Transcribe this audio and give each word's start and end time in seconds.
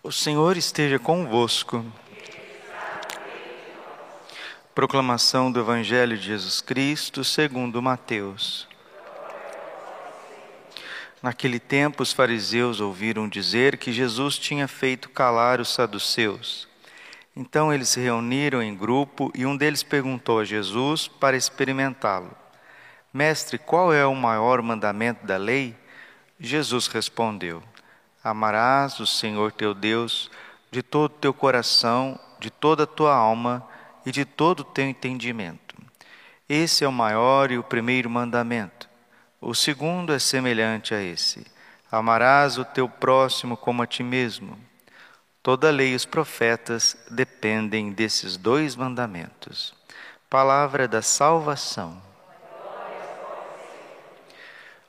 O 0.00 0.12
Senhor 0.12 0.56
esteja 0.56 0.96
convosco. 0.96 1.84
Proclamação 4.72 5.50
do 5.50 5.58
Evangelho 5.58 6.16
de 6.16 6.24
Jesus 6.24 6.60
Cristo 6.60 7.24
segundo 7.24 7.82
Mateus. 7.82 8.68
Naquele 11.20 11.58
tempo, 11.58 12.04
os 12.04 12.12
fariseus 12.12 12.80
ouviram 12.80 13.28
dizer 13.28 13.76
que 13.76 13.92
Jesus 13.92 14.38
tinha 14.38 14.68
feito 14.68 15.08
calar 15.08 15.60
os 15.60 15.74
saduceus. 15.74 16.68
Então 17.34 17.74
eles 17.74 17.88
se 17.88 17.98
reuniram 18.00 18.62
em 18.62 18.76
grupo 18.76 19.32
e 19.34 19.44
um 19.44 19.56
deles 19.56 19.82
perguntou 19.82 20.38
a 20.38 20.44
Jesus 20.44 21.08
para 21.08 21.36
experimentá-lo: 21.36 22.30
Mestre, 23.12 23.58
qual 23.58 23.92
é 23.92 24.06
o 24.06 24.14
maior 24.14 24.62
mandamento 24.62 25.26
da 25.26 25.36
lei? 25.36 25.74
Jesus 26.38 26.86
respondeu: 26.86 27.60
Amarás 28.28 29.00
o 29.00 29.06
Senhor 29.06 29.52
teu 29.52 29.72
Deus 29.72 30.30
de 30.70 30.82
todo 30.82 31.12
o 31.12 31.18
teu 31.18 31.32
coração, 31.32 32.20
de 32.38 32.50
toda 32.50 32.82
a 32.82 32.86
tua 32.86 33.14
alma 33.14 33.66
e 34.04 34.12
de 34.12 34.24
todo 34.24 34.60
o 34.60 34.64
teu 34.64 34.84
entendimento. 34.84 35.74
Esse 36.46 36.84
é 36.84 36.88
o 36.88 36.92
maior 36.92 37.50
e 37.50 37.58
o 37.58 37.64
primeiro 37.64 38.10
mandamento. 38.10 38.88
O 39.40 39.54
segundo 39.54 40.12
é 40.12 40.18
semelhante 40.18 40.94
a 40.94 41.02
esse: 41.02 41.46
Amarás 41.90 42.58
o 42.58 42.64
teu 42.66 42.88
próximo 42.88 43.56
como 43.56 43.82
a 43.82 43.86
ti 43.86 44.02
mesmo. 44.02 44.58
Toda 45.42 45.68
a 45.68 45.72
lei 45.72 45.92
e 45.92 45.96
os 45.96 46.04
profetas 46.04 46.96
dependem 47.10 47.92
desses 47.92 48.36
dois 48.36 48.76
mandamentos. 48.76 49.74
Palavra 50.28 50.86
da 50.86 51.00
salvação. 51.00 52.07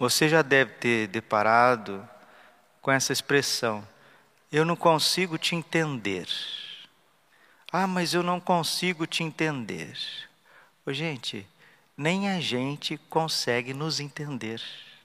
Você 0.00 0.30
já 0.30 0.40
deve 0.40 0.72
ter 0.72 1.08
deparado 1.08 2.08
com 2.80 2.90
essa 2.90 3.12
expressão: 3.12 3.86
eu 4.50 4.64
não 4.64 4.74
consigo 4.74 5.36
te 5.36 5.54
entender. 5.54 6.26
Ah, 7.70 7.86
mas 7.86 8.14
eu 8.14 8.22
não 8.22 8.40
consigo 8.40 9.06
te 9.06 9.22
entender. 9.22 9.94
Ô, 10.86 10.92
gente, 10.94 11.46
nem 11.94 12.30
a 12.30 12.40
gente 12.40 12.96
consegue 13.10 13.74
nos 13.74 14.00
entender, 14.00 14.62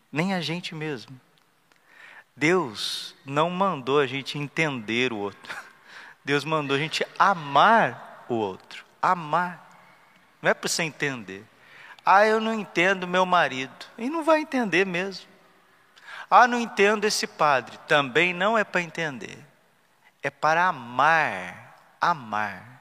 nem 0.09 0.33
a 0.33 0.39
gente 0.39 0.73
mesmo. 0.73 1.19
Deus 2.33 3.13
não 3.25 3.49
mandou 3.49 3.99
a 3.99 4.07
gente 4.07 4.37
entender 4.37 5.11
o 5.11 5.17
outro. 5.17 5.57
Deus 6.23 6.45
mandou 6.45 6.77
a 6.77 6.79
gente 6.79 7.05
amar 7.19 8.25
o 8.29 8.35
outro. 8.35 8.85
Amar. 9.01 9.61
Não 10.41 10.51
é 10.51 10.53
para 10.53 10.69
você 10.69 10.83
entender. 10.83 11.45
Ah, 12.05 12.25
eu 12.25 12.39
não 12.39 12.53
entendo 12.53 13.07
meu 13.07 13.25
marido. 13.25 13.85
E 13.97 14.09
não 14.09 14.23
vai 14.23 14.41
entender 14.41 14.85
mesmo. 14.85 15.27
Ah, 16.29 16.47
não 16.47 16.59
entendo 16.59 17.05
esse 17.05 17.25
padre. 17.25 17.77
Também 17.87 18.33
não 18.33 18.57
é 18.57 18.63
para 18.63 18.81
entender. 18.81 19.37
É 20.21 20.29
para 20.29 20.67
amar. 20.67 21.95
Amar. 21.99 22.75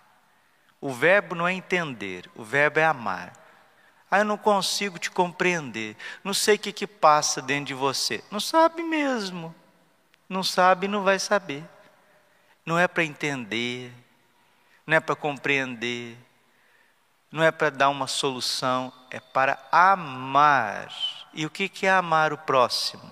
O 0.84 0.92
verbo 0.92 1.34
não 1.34 1.48
é 1.48 1.54
entender, 1.54 2.30
o 2.34 2.44
verbo 2.44 2.78
é 2.78 2.84
amar. 2.84 3.32
Ah, 4.10 4.18
eu 4.18 4.24
não 4.26 4.36
consigo 4.36 4.98
te 4.98 5.10
compreender. 5.10 5.96
Não 6.22 6.34
sei 6.34 6.56
o 6.56 6.58
que, 6.58 6.72
que 6.74 6.86
passa 6.86 7.40
dentro 7.40 7.64
de 7.64 7.72
você. 7.74 8.22
Não 8.30 8.38
sabe 8.38 8.82
mesmo. 8.82 9.54
Não 10.28 10.42
sabe 10.42 10.84
e 10.84 10.88
não 10.90 11.02
vai 11.02 11.18
saber. 11.18 11.64
Não 12.66 12.78
é 12.78 12.86
para 12.86 13.02
entender, 13.02 13.92
não 14.86 14.96
é 14.96 15.00
para 15.00 15.16
compreender, 15.16 16.18
não 17.34 17.42
é 17.42 17.50
para 17.50 17.68
dar 17.68 17.88
uma 17.88 18.06
solução, 18.06 18.92
é 19.10 19.18
para 19.18 19.58
amar. 19.72 20.88
E 21.32 21.44
o 21.44 21.50
que 21.50 21.84
é 21.84 21.90
amar 21.90 22.32
o 22.32 22.38
próximo? 22.38 23.10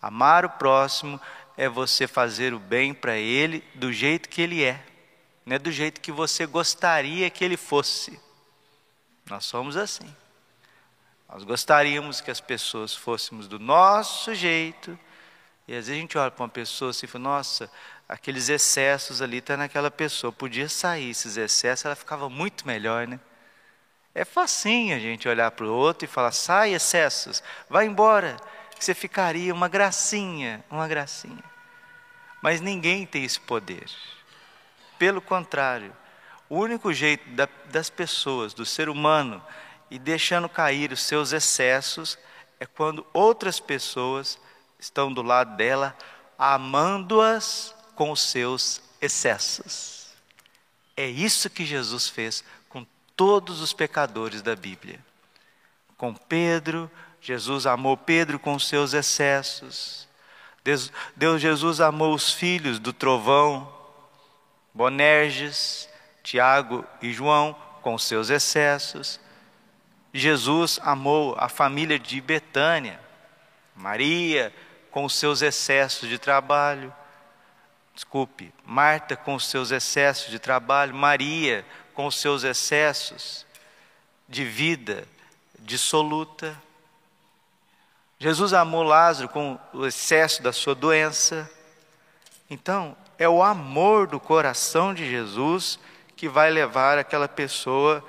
Amar 0.00 0.46
o 0.46 0.48
próximo 0.48 1.20
é 1.54 1.68
você 1.68 2.06
fazer 2.06 2.54
o 2.54 2.58
bem 2.58 2.94
para 2.94 3.18
ele 3.18 3.62
do 3.74 3.92
jeito 3.92 4.30
que 4.30 4.40
ele 4.40 4.64
é, 4.64 4.82
não 5.44 5.56
é 5.56 5.58
do 5.58 5.70
jeito 5.70 6.00
que 6.00 6.10
você 6.10 6.46
gostaria 6.46 7.28
que 7.28 7.44
ele 7.44 7.58
fosse. 7.58 8.18
Nós 9.28 9.44
somos 9.44 9.76
assim. 9.76 10.10
Nós 11.28 11.44
gostaríamos 11.44 12.22
que 12.22 12.30
as 12.30 12.40
pessoas 12.40 12.96
fôssemos 12.96 13.46
do 13.46 13.58
nosso 13.58 14.34
jeito, 14.34 14.98
e 15.68 15.72
às 15.72 15.86
vezes 15.86 15.90
a 15.90 16.00
gente 16.00 16.16
olha 16.16 16.30
para 16.30 16.44
uma 16.44 16.48
pessoa 16.48 16.92
assim 16.92 17.04
e 17.04 17.08
fala, 17.10 17.24
nossa, 17.24 17.70
aqueles 18.08 18.48
excessos 18.48 19.20
ali 19.20 19.36
estão 19.36 19.56
tá 19.56 19.64
naquela 19.64 19.90
pessoa, 19.90 20.32
podia 20.32 20.66
sair 20.66 21.10
esses 21.10 21.36
excessos, 21.36 21.84
ela 21.84 21.94
ficava 21.94 22.30
muito 22.30 22.66
melhor, 22.66 23.06
né? 23.06 23.20
É 24.14 24.24
facinho 24.24 24.94
a 24.94 24.98
gente 24.98 25.28
olhar 25.28 25.50
para 25.50 25.66
o 25.66 25.72
outro 25.72 26.04
e 26.04 26.08
falar: 26.08 26.32
sai 26.32 26.72
excessos, 26.72 27.42
vai 27.68 27.86
embora, 27.86 28.36
que 28.78 28.84
você 28.84 28.94
ficaria 28.94 29.52
uma 29.52 29.68
gracinha, 29.68 30.64
uma 30.70 30.86
gracinha. 30.86 31.42
Mas 32.40 32.60
ninguém 32.60 33.06
tem 33.06 33.24
esse 33.24 33.40
poder. 33.40 33.90
Pelo 34.98 35.20
contrário, 35.20 35.94
o 36.48 36.58
único 36.58 36.92
jeito 36.92 37.28
da, 37.30 37.48
das 37.66 37.90
pessoas, 37.90 38.54
do 38.54 38.64
ser 38.64 38.88
humano, 38.88 39.42
e 39.90 39.98
deixando 39.98 40.48
cair 40.48 40.92
os 40.92 41.02
seus 41.02 41.32
excessos, 41.32 42.18
é 42.60 42.66
quando 42.66 43.06
outras 43.12 43.58
pessoas 43.58 44.38
estão 44.78 45.12
do 45.12 45.22
lado 45.22 45.56
dela, 45.56 45.96
amando-as 46.38 47.74
com 47.94 48.10
os 48.10 48.20
seus 48.20 48.80
excessos. 49.00 50.08
É 50.96 51.06
isso 51.06 51.50
que 51.50 51.64
Jesus 51.64 52.08
fez 52.08 52.44
todos 53.16 53.60
os 53.60 53.72
pecadores 53.72 54.42
da 54.42 54.54
Bíblia. 54.54 54.98
Com 55.96 56.14
Pedro, 56.14 56.90
Jesus 57.20 57.66
amou 57.66 57.96
Pedro 57.96 58.38
com 58.38 58.58
seus 58.58 58.92
excessos. 58.92 60.08
Deus, 61.16 61.40
Jesus 61.40 61.80
amou 61.80 62.14
os 62.14 62.32
filhos 62.32 62.78
do 62.78 62.92
trovão, 62.92 63.72
Bonerges, 64.72 65.88
Tiago 66.22 66.84
e 67.00 67.12
João 67.12 67.54
com 67.82 67.98
seus 67.98 68.30
excessos. 68.30 69.20
Jesus 70.12 70.80
amou 70.82 71.36
a 71.38 71.48
família 71.48 71.98
de 71.98 72.20
Betânia, 72.20 72.98
Maria 73.76 74.52
com 74.90 75.08
seus 75.08 75.42
excessos 75.42 76.08
de 76.08 76.18
trabalho. 76.18 76.92
Desculpe, 77.94 78.52
Marta 78.64 79.16
com 79.16 79.38
seus 79.38 79.70
excessos 79.70 80.30
de 80.30 80.38
trabalho, 80.38 80.94
Maria 80.94 81.64
com 81.94 82.06
os 82.06 82.16
seus 82.16 82.42
excessos 82.42 83.46
de 84.28 84.44
vida 84.44 85.06
dissoluta. 85.58 86.60
Jesus 88.18 88.52
amou 88.52 88.82
Lázaro 88.82 89.28
com 89.28 89.58
o 89.72 89.86
excesso 89.86 90.42
da 90.42 90.52
sua 90.52 90.74
doença. 90.74 91.50
Então, 92.50 92.96
é 93.18 93.28
o 93.28 93.42
amor 93.42 94.06
do 94.06 94.18
coração 94.18 94.92
de 94.92 95.08
Jesus 95.08 95.78
que 96.16 96.28
vai 96.28 96.50
levar 96.50 96.98
aquela 96.98 97.28
pessoa 97.28 98.04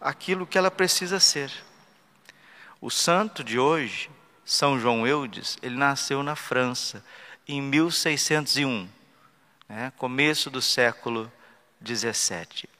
aquilo 0.00 0.46
que 0.46 0.58
ela 0.58 0.70
precisa 0.70 1.18
ser. 1.18 1.52
O 2.80 2.90
santo 2.90 3.42
de 3.42 3.58
hoje, 3.58 4.10
São 4.44 4.78
João 4.78 5.06
Eudes, 5.06 5.58
ele 5.62 5.76
nasceu 5.76 6.22
na 6.22 6.36
França 6.36 7.04
em 7.48 7.60
1601, 7.62 8.88
né, 9.68 9.92
começo 9.96 10.50
do 10.50 10.60
século 10.60 11.32
17 11.80 12.75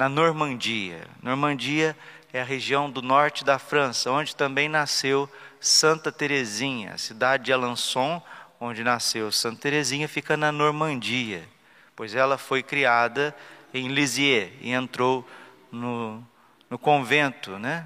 na 0.00 0.08
Normandia. 0.08 1.06
Normandia 1.22 1.94
é 2.32 2.40
a 2.40 2.44
região 2.44 2.90
do 2.90 3.02
norte 3.02 3.44
da 3.44 3.58
França, 3.58 4.10
onde 4.10 4.34
também 4.34 4.66
nasceu 4.66 5.28
Santa 5.60 6.10
Teresinha. 6.10 6.94
A 6.94 6.96
cidade 6.96 7.44
de 7.44 7.52
Alençon, 7.52 8.22
onde 8.58 8.82
nasceu 8.82 9.30
Santa 9.30 9.60
Teresinha, 9.60 10.08
fica 10.08 10.38
na 10.38 10.50
Normandia, 10.50 11.46
pois 11.94 12.14
ela 12.14 12.38
foi 12.38 12.62
criada 12.62 13.36
em 13.74 13.88
Lisieux 13.88 14.50
e 14.62 14.72
entrou 14.72 15.28
no, 15.70 16.26
no 16.70 16.78
convento, 16.78 17.58
né? 17.58 17.84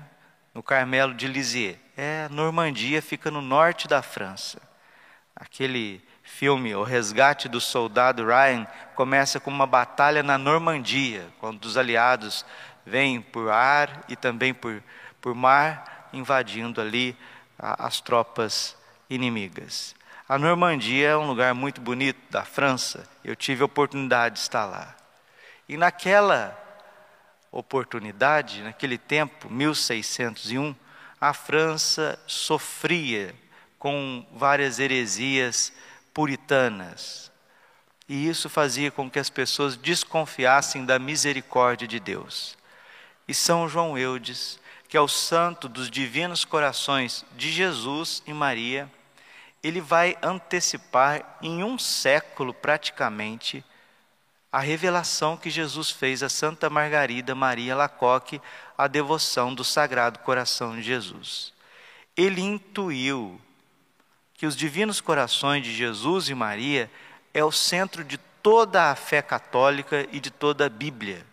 no 0.55 0.63
Carmelo 0.63 1.15
de 1.15 1.27
Lisieux. 1.27 1.77
É, 1.97 2.29
Normandia 2.29 3.03
fica 3.03 3.29
no 3.29 3.43
norte 3.43 3.89
da 3.89 4.03
França. 4.03 4.63
Aquele 5.35 6.01
filme 6.25 6.75
O 6.75 6.83
Resgate 6.83 7.49
do 7.49 7.61
Soldado 7.61 8.27
Ryan 8.27 8.67
começa 8.95 9.39
com 9.39 9.51
uma 9.51 9.67
batalha 9.67 10.23
na 10.23 10.39
Normandia, 10.39 11.29
quando 11.39 11.65
os 11.67 11.77
aliados 11.77 12.45
vêm 12.85 13.21
por 13.21 13.51
ar 13.51 14.05
e 14.09 14.17
também 14.17 14.53
por, 14.53 14.83
por 15.21 15.35
mar, 15.35 16.09
invadindo 16.13 16.81
ali 16.81 17.17
a, 17.59 17.87
as 17.87 18.01
tropas 18.01 18.77
inimigas. 19.09 19.95
A 20.27 20.39
Normandia 20.39 21.11
é 21.11 21.17
um 21.17 21.27
lugar 21.27 21.55
muito 21.55 21.81
bonito 21.81 22.19
da 22.31 22.45
França. 22.45 23.07
Eu 23.23 23.37
tive 23.37 23.63
a 23.63 23.67
oportunidade 23.67 24.37
de 24.37 24.41
estar 24.41 24.65
lá. 24.65 24.95
E 25.69 25.77
naquela 25.77 26.59
oportunidade, 27.53 28.63
naquele 28.63 28.97
tempo, 28.97 29.51
1601, 29.51 30.75
a 31.21 31.33
França 31.35 32.19
sofria 32.27 33.35
com 33.79 34.27
várias 34.33 34.79
heresias 34.79 35.73
puritanas. 36.15 37.31
E 38.09 38.29
isso 38.29 38.49
fazia 38.49 38.91
com 38.91 39.11
que 39.11 39.19
as 39.19 39.29
pessoas 39.29 39.77
desconfiassem 39.77 40.87
da 40.87 40.99
misericórdia 40.99 41.89
de 41.89 41.99
Deus. 41.99 42.57
E 43.27 43.35
São 43.35 43.69
João 43.69 43.99
Eudes, 43.99 44.61
que 44.89 44.97
é 44.97 45.01
o 45.01 45.09
santo 45.09 45.69
dos 45.69 45.91
divinos 45.91 46.45
corações 46.45 47.25
de 47.37 47.51
Jesus 47.51 48.23
e 48.27 48.33
Maria, 48.33 48.91
ele 49.63 49.81
vai 49.81 50.17
antecipar 50.23 51.39
em 51.43 51.65
um 51.65 51.79
século 51.79 52.53
praticamente 52.53 53.65
a 54.53 54.61
revelação 54.61 55.37
que 55.37 55.51
Jesus 55.51 55.91
fez 55.91 56.23
a 56.23 56.29
Santa 56.29 56.71
Margarida 56.71 57.35
Maria 57.35 57.75
Lacoque, 57.75 58.41
a 58.79 58.87
devoção 58.87 59.53
do 59.53 59.65
Sagrado 59.65 60.21
Coração 60.21 60.77
de 60.77 60.83
Jesus. 60.83 61.53
Ele 62.17 62.41
intuiu 62.41 63.41
que 64.35 64.47
os 64.47 64.57
divinos 64.57 65.01
corações 65.01 65.63
de 65.63 65.73
Jesus 65.73 66.29
e 66.29 66.35
Maria 66.35 66.91
é 67.33 67.45
o 67.45 67.53
centro 67.53 68.05
de 68.05 68.19
toda 68.43 68.91
a 68.91 68.95
fé 68.95 69.23
católica 69.23 70.07
e 70.13 70.21
de 70.21 70.31
toda 70.31 70.67
a 70.67 70.69
Bíblia. 70.69 71.25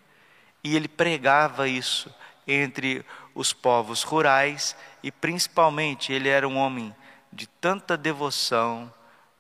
E 0.63 0.75
ele 0.75 0.88
pregava 0.88 1.68
isso 1.68 2.13
entre 2.48 3.06
os 3.33 3.53
povos 3.53 4.03
rurais 4.03 4.75
e 5.01 5.12
principalmente 5.12 6.13
ele 6.13 6.30
era 6.30 6.48
um 6.48 6.57
homem 6.57 6.95
de 7.33 7.48
tanta 7.48 7.98
devoção, 7.98 8.94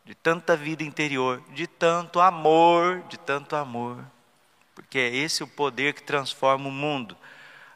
de 0.03 0.15
tanta 0.15 0.55
vida 0.55 0.83
interior, 0.83 1.43
de 1.53 1.67
tanto 1.67 2.19
amor, 2.19 3.03
de 3.07 3.17
tanto 3.17 3.55
amor. 3.55 4.03
Porque 4.73 4.97
é 4.97 5.15
esse 5.15 5.43
o 5.43 5.47
poder 5.47 5.93
que 5.93 6.03
transforma 6.03 6.67
o 6.67 6.71
mundo. 6.71 7.15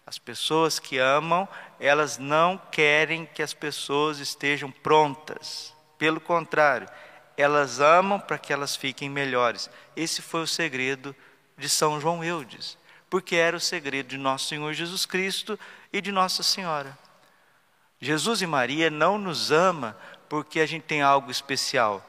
As 0.05 0.17
pessoas 0.17 0.79
que 0.79 0.97
amam, 0.97 1.47
elas 1.79 2.17
não 2.17 2.57
querem 2.71 3.25
que 3.25 3.43
as 3.43 3.53
pessoas 3.53 4.19
estejam 4.19 4.71
prontas. 4.71 5.74
Pelo 6.05 6.21
contrário, 6.21 6.87
elas 7.35 7.79
amam 7.79 8.19
para 8.19 8.37
que 8.37 8.53
elas 8.53 8.75
fiquem 8.75 9.09
melhores. 9.09 9.71
Esse 9.95 10.21
foi 10.21 10.43
o 10.43 10.47
segredo 10.47 11.15
de 11.57 11.67
São 11.67 11.99
João 11.99 12.23
Eudes, 12.23 12.77
porque 13.09 13.35
era 13.35 13.57
o 13.57 13.59
segredo 13.59 14.09
de 14.09 14.17
nosso 14.19 14.47
Senhor 14.47 14.71
Jesus 14.71 15.03
Cristo 15.03 15.57
e 15.91 15.99
de 15.99 16.11
Nossa 16.11 16.43
Senhora. 16.43 16.95
Jesus 17.99 18.43
e 18.43 18.45
Maria 18.45 18.91
não 18.91 19.17
nos 19.17 19.51
ama 19.51 19.97
porque 20.29 20.59
a 20.59 20.65
gente 20.67 20.83
tem 20.83 21.01
algo 21.01 21.31
especial 21.31 22.07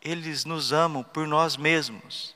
eles 0.00 0.44
nos 0.44 0.72
amam 0.72 1.02
por 1.02 1.26
nós 1.26 1.56
mesmos. 1.56 2.32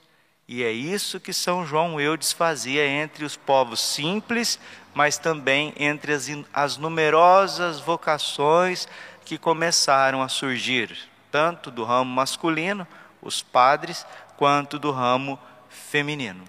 E 0.49 0.65
é 0.65 0.73
isso 0.73 1.19
que 1.19 1.33
São 1.33 1.65
João 1.65 2.01
Eudes 2.01 2.33
fazia 2.33 2.85
entre 2.85 3.25
os 3.25 3.37
povos 3.37 3.81
simples, 3.81 4.59
mas 4.93 5.19
também 5.19 5.73
entre 5.77 6.13
as, 6.13 6.29
as 6.53 6.77
numerosas 6.77 7.79
vocações 7.79 8.89
que 9.27 9.37
começaram 9.37 10.23
a 10.23 10.29
surgir, 10.29 10.97
tanto 11.33 11.69
do 11.69 11.83
ramo 11.83 12.15
masculino, 12.15 12.87
os 13.21 13.43
padres, 13.43 14.07
quanto 14.37 14.79
do 14.79 14.93
ramo 14.93 15.39
feminino. 15.69 16.45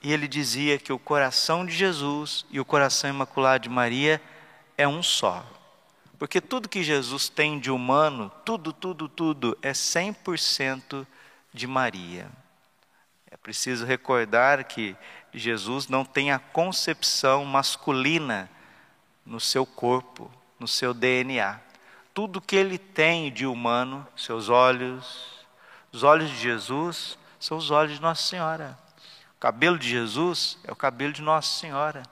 E 0.00 0.12
ele 0.12 0.28
dizia 0.28 0.78
que 0.78 0.92
o 0.92 0.98
coração 0.98 1.66
de 1.66 1.72
Jesus 1.72 2.46
e 2.48 2.60
o 2.60 2.64
coração 2.64 3.10
imaculado 3.10 3.64
de 3.64 3.68
Maria 3.68 4.22
é 4.78 4.86
um 4.86 5.02
só. 5.02 5.44
Porque 6.16 6.40
tudo 6.40 6.68
que 6.68 6.84
Jesus 6.84 7.28
tem 7.28 7.58
de 7.58 7.72
humano, 7.72 8.30
tudo, 8.44 8.72
tudo, 8.72 9.08
tudo, 9.08 9.58
é 9.60 9.72
100% 9.72 11.04
de 11.52 11.66
Maria. 11.66 12.30
É 13.28 13.36
preciso 13.36 13.84
recordar 13.84 14.62
que 14.62 14.96
Jesus 15.34 15.88
não 15.88 16.04
tem 16.04 16.30
a 16.30 16.38
concepção 16.38 17.44
masculina 17.44 18.48
no 19.26 19.40
seu 19.40 19.66
corpo, 19.66 20.30
no 20.62 20.68
seu 20.68 20.94
DNA. 20.94 21.60
Tudo 22.14 22.40
que 22.40 22.54
ele 22.54 22.78
tem 22.78 23.32
de 23.32 23.44
humano, 23.44 24.06
seus 24.16 24.48
olhos, 24.48 25.44
os 25.90 26.04
olhos 26.04 26.30
de 26.30 26.36
Jesus 26.36 27.18
são 27.40 27.58
os 27.58 27.70
olhos 27.70 27.96
de 27.96 28.00
Nossa 28.00 28.22
Senhora. 28.22 28.78
O 29.36 29.40
cabelo 29.40 29.76
de 29.76 29.88
Jesus 29.88 30.56
é 30.62 30.70
o 30.70 30.76
cabelo 30.76 31.12
de 31.12 31.20
Nossa 31.20 31.58
Senhora. 31.58 32.04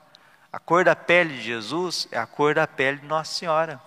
A 0.51 0.59
cor 0.59 0.83
da 0.83 0.95
pele 0.95 1.37
de 1.37 1.41
Jesus 1.41 2.09
é 2.11 2.17
a 2.17 2.27
cor 2.27 2.53
da 2.53 2.67
pele 2.67 2.97
de 2.97 3.07
Nossa 3.07 3.33
Senhora. 3.33 3.81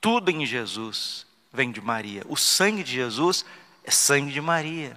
Tudo 0.00 0.30
em 0.30 0.44
Jesus 0.44 1.24
vem 1.52 1.70
de 1.70 1.80
Maria. 1.80 2.22
O 2.26 2.36
sangue 2.36 2.82
de 2.82 2.92
Jesus 2.92 3.44
é 3.84 3.92
sangue 3.92 4.32
de 4.32 4.40
Maria. 4.40 4.96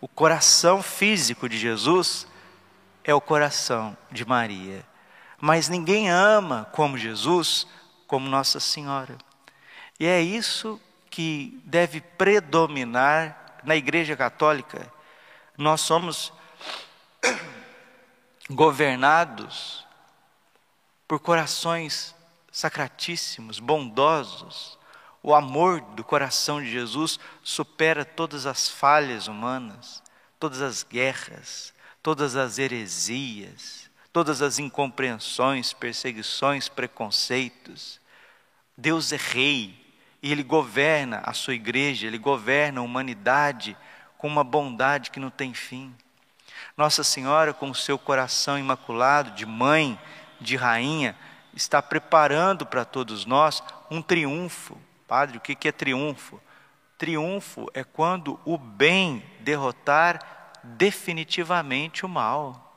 O 0.00 0.08
coração 0.08 0.82
físico 0.82 1.48
de 1.48 1.56
Jesus 1.56 2.26
é 3.04 3.14
o 3.14 3.20
coração 3.20 3.96
de 4.10 4.24
Maria. 4.24 4.84
Mas 5.40 5.68
ninguém 5.68 6.10
ama 6.10 6.68
como 6.72 6.98
Jesus, 6.98 7.66
como 8.06 8.28
Nossa 8.28 8.58
Senhora. 8.58 9.16
E 10.00 10.06
é 10.06 10.20
isso 10.20 10.80
que 11.10 11.60
deve 11.64 12.00
predominar 12.00 13.60
na 13.64 13.76
Igreja 13.76 14.16
Católica. 14.16 14.92
Nós 15.56 15.80
somos 15.80 16.32
governados 18.50 19.84
por 21.06 21.18
corações 21.20 22.14
sacratíssimos, 22.50 23.58
bondosos. 23.58 24.78
O 25.22 25.34
amor 25.34 25.80
do 25.80 26.04
coração 26.04 26.62
de 26.62 26.70
Jesus 26.70 27.18
supera 27.42 28.04
todas 28.04 28.46
as 28.46 28.68
falhas 28.68 29.26
humanas, 29.26 30.02
todas 30.38 30.60
as 30.62 30.82
guerras, 30.82 31.74
todas 32.02 32.36
as 32.36 32.58
heresias, 32.58 33.87
todas 34.18 34.42
as 34.42 34.58
incompreensões, 34.58 35.72
perseguições, 35.72 36.68
preconceitos. 36.68 38.00
Deus 38.76 39.12
é 39.12 39.16
rei 39.16 39.80
e 40.20 40.32
ele 40.32 40.42
governa 40.42 41.22
a 41.24 41.32
sua 41.32 41.54
igreja, 41.54 42.04
ele 42.04 42.18
governa 42.18 42.80
a 42.80 42.82
humanidade 42.82 43.76
com 44.16 44.26
uma 44.26 44.42
bondade 44.42 45.12
que 45.12 45.20
não 45.20 45.30
tem 45.30 45.54
fim. 45.54 45.94
Nossa 46.76 47.04
Senhora, 47.04 47.54
com 47.54 47.70
o 47.70 47.74
seu 47.76 47.96
coração 47.96 48.58
imaculado, 48.58 49.30
de 49.36 49.46
mãe, 49.46 49.96
de 50.40 50.56
rainha, 50.56 51.16
está 51.54 51.80
preparando 51.80 52.66
para 52.66 52.84
todos 52.84 53.24
nós 53.24 53.62
um 53.88 54.02
triunfo. 54.02 54.76
Padre, 55.06 55.38
o 55.38 55.40
que 55.40 55.68
é 55.68 55.70
triunfo? 55.70 56.40
Triunfo 56.98 57.68
é 57.72 57.84
quando 57.84 58.40
o 58.44 58.58
bem 58.58 59.22
derrotar 59.38 60.58
definitivamente 60.64 62.04
o 62.04 62.08
mal. 62.08 62.67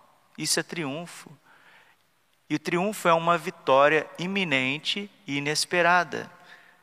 Isso 0.42 0.60
é 0.60 0.64
triunfo. 0.64 1.30
E 2.50 2.56
o 2.56 2.60
triunfo 2.60 3.08
é 3.08 3.14
uma 3.14 3.38
vitória 3.38 4.10
iminente 4.18 5.10
e 5.28 5.38
inesperada. 5.38 6.32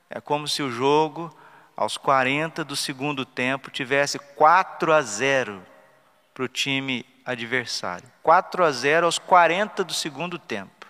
É 0.09 0.21
como 0.21 0.47
se 0.47 0.63
o 0.63 0.71
jogo, 0.71 1.37
aos 1.77 1.97
40 1.97 2.65
do 2.65 2.77
segundo 2.77 3.27
tempo, 3.27 3.69
tivesse 3.69 4.17
4 4.17 4.93
a 4.93 5.03
0 5.03 5.61
para 6.33 6.45
o 6.45 6.49
time 6.49 7.05
adversário. 7.25 8.09
4 8.23 8.65
a 8.65 8.71
0 8.71 9.07
aos 9.07 9.19
40 9.19 9.83
do 9.83 9.93
segundo 9.93 10.39
tempo. 10.39 10.87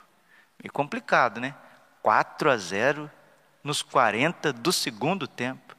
Meio 0.62 0.70
complicado, 0.70 1.40
né? 1.40 1.54
4 2.02 2.50
a 2.50 2.56
0 2.58 3.10
nos 3.64 3.80
40 3.80 4.52
do 4.52 4.74
segundo 4.74 5.26
tempo. 5.26 5.74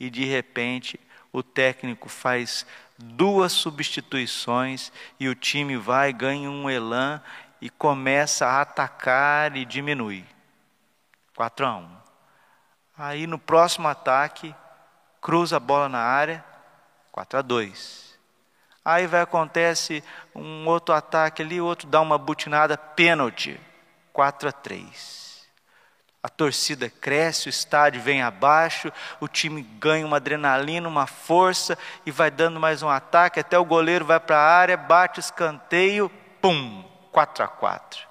E 0.00 0.10
de 0.10 0.24
repente 0.24 0.98
o 1.32 1.44
técnico 1.44 2.08
faz 2.08 2.66
duas 2.98 3.52
substituições 3.52 4.92
e 5.18 5.28
o 5.28 5.34
time 5.34 5.76
vai, 5.76 6.12
ganha 6.12 6.50
um 6.50 6.68
elan 6.70 7.20
e 7.60 7.68
começa 7.70 8.46
a 8.46 8.60
atacar 8.60 9.56
e 9.56 9.64
diminui. 9.64 10.24
4 11.34 11.66
a 11.66 11.76
1. 11.76 11.96
Aí 12.96 13.26
no 13.26 13.38
próximo 13.38 13.88
ataque, 13.88 14.54
cruza 15.20 15.56
a 15.56 15.60
bola 15.60 15.88
na 15.88 15.98
área, 15.98 16.44
4 17.10 17.38
a 17.38 17.42
2. 17.42 18.18
Aí 18.84 19.06
vai 19.06 19.22
acontece 19.22 20.04
um 20.34 20.66
outro 20.68 20.94
ataque 20.94 21.42
ali, 21.42 21.60
outro 21.60 21.88
dá 21.88 22.00
uma 22.00 22.18
butinada, 22.18 22.76
pênalti. 22.76 23.58
4 24.12 24.48
a 24.48 24.52
3. 24.52 25.23
A 26.24 26.28
torcida 26.30 26.88
cresce, 26.88 27.48
o 27.48 27.50
estádio 27.50 28.00
vem 28.00 28.22
abaixo, 28.22 28.90
o 29.20 29.28
time 29.28 29.60
ganha 29.60 30.06
uma 30.06 30.16
adrenalina, 30.16 30.88
uma 30.88 31.06
força 31.06 31.76
e 32.06 32.10
vai 32.10 32.30
dando 32.30 32.58
mais 32.58 32.82
um 32.82 32.88
ataque, 32.88 33.40
até 33.40 33.58
o 33.58 33.64
goleiro 33.64 34.06
vai 34.06 34.18
para 34.18 34.38
a 34.38 34.42
área, 34.42 34.74
bate 34.74 35.20
escanteio, 35.20 36.10
pum, 36.40 36.82
4 37.12 37.44
a 37.44 37.46
4. 37.46 38.08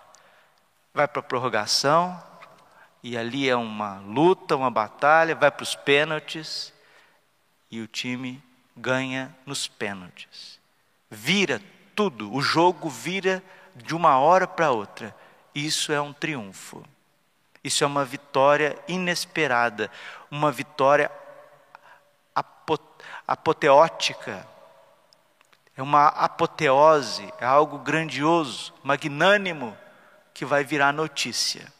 Vai 0.93 1.07
para 1.07 1.21
a 1.21 1.23
prorrogação, 1.23 2.21
e 3.01 3.17
ali 3.17 3.49
é 3.49 3.55
uma 3.55 3.97
luta, 3.97 4.55
uma 4.55 4.69
batalha, 4.69 5.33
vai 5.33 5.49
para 5.49 5.63
os 5.63 5.73
pênaltis, 5.73 6.71
e 7.71 7.81
o 7.81 7.87
time 7.87 8.43
ganha 8.77 9.35
nos 9.43 9.67
pênaltis. 9.67 10.59
Vira 11.09 11.59
tudo, 11.95 12.31
o 12.31 12.43
jogo 12.43 12.91
vira 12.91 13.41
de 13.75 13.95
uma 13.95 14.19
hora 14.19 14.45
para 14.45 14.69
outra. 14.69 15.15
Isso 15.55 15.91
é 15.91 15.99
um 15.99 16.13
triunfo. 16.13 16.85
Isso 17.63 17.83
é 17.83 17.87
uma 17.87 18.03
vitória 18.03 18.77
inesperada, 18.87 19.89
uma 20.29 20.51
vitória 20.51 21.09
apoteótica. 23.27 24.45
É 25.75 25.81
uma 25.81 26.07
apoteose, 26.07 27.33
é 27.39 27.45
algo 27.45 27.79
grandioso, 27.79 28.73
magnânimo, 28.83 29.75
que 30.33 30.45
vai 30.45 30.63
virar 30.63 30.91
notícia. 30.91 31.71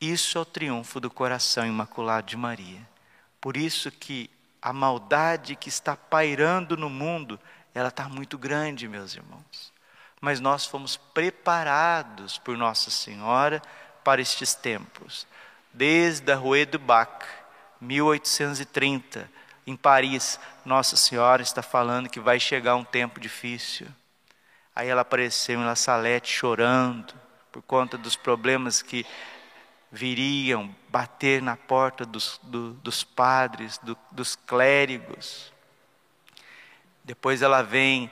Isso 0.00 0.38
é 0.38 0.40
o 0.40 0.44
triunfo 0.44 1.00
do 1.00 1.10
coração 1.10 1.66
imaculado 1.66 2.26
de 2.26 2.36
Maria. 2.36 2.80
Por 3.40 3.56
isso 3.56 3.90
que 3.90 4.30
a 4.60 4.72
maldade 4.72 5.56
que 5.56 5.68
está 5.68 5.96
pairando 5.96 6.76
no 6.76 6.90
mundo, 6.90 7.40
ela 7.74 7.88
está 7.88 8.08
muito 8.08 8.36
grande, 8.36 8.88
meus 8.88 9.14
irmãos. 9.14 9.72
Mas 10.20 10.40
nós 10.40 10.66
fomos 10.66 10.96
preparados 10.96 12.38
por 12.38 12.56
Nossa 12.56 12.90
Senhora 12.90 13.62
para 14.08 14.22
estes 14.22 14.54
tempos. 14.54 15.26
Desde 15.70 16.32
a 16.32 16.34
Rue 16.34 16.64
du 16.64 16.78
Bac, 16.78 17.26
1830, 17.78 19.30
em 19.66 19.76
Paris, 19.76 20.40
Nossa 20.64 20.96
Senhora 20.96 21.42
está 21.42 21.60
falando 21.60 22.08
que 22.08 22.18
vai 22.18 22.40
chegar 22.40 22.74
um 22.74 22.84
tempo 22.84 23.20
difícil. 23.20 23.86
Aí 24.74 24.88
ela 24.88 25.02
apareceu 25.02 25.60
em 25.60 25.64
La 25.66 25.76
Salette 25.76 26.32
chorando 26.32 27.12
por 27.52 27.60
conta 27.60 27.98
dos 27.98 28.16
problemas 28.16 28.80
que 28.80 29.04
viriam 29.92 30.74
bater 30.88 31.42
na 31.42 31.54
porta 31.54 32.06
dos, 32.06 32.40
do, 32.44 32.72
dos 32.76 33.04
padres, 33.04 33.76
do, 33.76 33.94
dos 34.10 34.34
clérigos. 34.34 35.52
Depois 37.04 37.42
ela 37.42 37.60
vem 37.60 38.10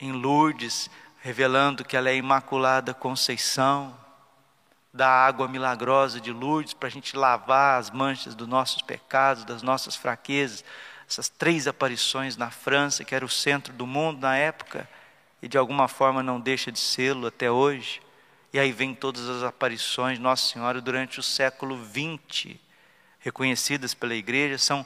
em 0.00 0.12
Lourdes, 0.12 0.88
revelando 1.20 1.84
que 1.84 1.96
ela 1.96 2.10
é 2.10 2.14
Imaculada 2.14 2.94
Conceição, 2.94 4.05
da 4.96 5.08
água 5.08 5.46
milagrosa 5.46 6.20
de 6.20 6.32
Lourdes 6.32 6.72
para 6.72 6.88
a 6.88 6.90
gente 6.90 7.16
lavar 7.16 7.78
as 7.78 7.90
manchas 7.90 8.34
dos 8.34 8.48
nossos 8.48 8.80
pecados, 8.82 9.44
das 9.44 9.62
nossas 9.62 9.94
fraquezas. 9.94 10.64
Essas 11.08 11.28
três 11.28 11.68
aparições 11.68 12.36
na 12.36 12.50
França, 12.50 13.04
que 13.04 13.14
era 13.14 13.24
o 13.24 13.28
centro 13.28 13.72
do 13.72 13.86
mundo 13.86 14.20
na 14.20 14.36
época, 14.36 14.88
e 15.40 15.46
de 15.46 15.56
alguma 15.58 15.86
forma 15.86 16.22
não 16.22 16.40
deixa 16.40 16.72
de 16.72 16.80
sê-lo 16.80 17.26
até 17.26 17.50
hoje. 17.50 18.00
E 18.52 18.58
aí 18.58 18.72
vem 18.72 18.94
todas 18.94 19.28
as 19.28 19.42
aparições 19.42 20.16
de 20.16 20.22
Nossa 20.22 20.50
Senhora 20.50 20.80
durante 20.80 21.20
o 21.20 21.22
século 21.22 21.78
XX, 21.84 22.56
reconhecidas 23.20 23.92
pela 23.92 24.14
igreja, 24.14 24.56
são 24.56 24.84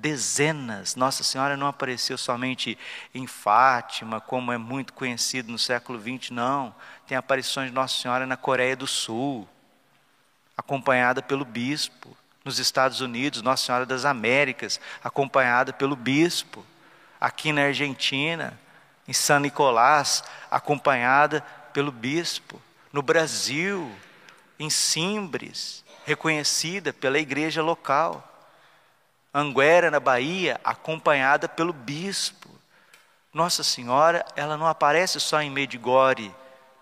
dezenas. 0.00 0.96
Nossa 0.96 1.22
Senhora 1.22 1.56
não 1.56 1.66
apareceu 1.66 2.16
somente 2.16 2.78
em 3.14 3.26
Fátima, 3.26 4.20
como 4.20 4.52
é 4.52 4.58
muito 4.58 4.92
conhecido 4.92 5.50
no 5.52 5.58
século 5.58 6.00
XX, 6.00 6.30
não. 6.30 6.74
Tem 7.06 7.16
aparições 7.16 7.68
de 7.68 7.74
Nossa 7.74 8.00
Senhora 8.00 8.26
na 8.26 8.36
Coreia 8.36 8.74
do 8.74 8.86
Sul, 8.86 9.48
acompanhada 10.56 11.22
pelo 11.22 11.44
bispo. 11.44 12.16
Nos 12.44 12.58
Estados 12.58 13.00
Unidos, 13.00 13.40
Nossa 13.40 13.64
Senhora 13.64 13.86
das 13.86 14.04
Américas, 14.04 14.80
acompanhada 15.04 15.72
pelo 15.72 15.94
bispo. 15.94 16.66
Aqui 17.20 17.52
na 17.52 17.62
Argentina, 17.62 18.58
em 19.06 19.12
São 19.12 19.38
Nicolás, 19.38 20.24
acompanhada 20.50 21.40
pelo 21.72 21.92
bispo 21.92 22.60
no 22.92 23.00
Brasil, 23.00 23.90
em 24.58 24.68
Simbres, 24.68 25.84
reconhecida 26.04 26.92
pela 26.92 27.18
igreja 27.18 27.62
local. 27.62 28.28
Anguera, 29.32 29.90
na 29.90 30.00
Bahia, 30.00 30.60
acompanhada 30.62 31.48
pelo 31.48 31.72
bispo. 31.72 32.48
Nossa 33.32 33.62
Senhora, 33.62 34.24
ela 34.36 34.56
não 34.56 34.66
aparece 34.66 35.18
só 35.18 35.40
em 35.40 35.50
Medigore, 35.50 36.34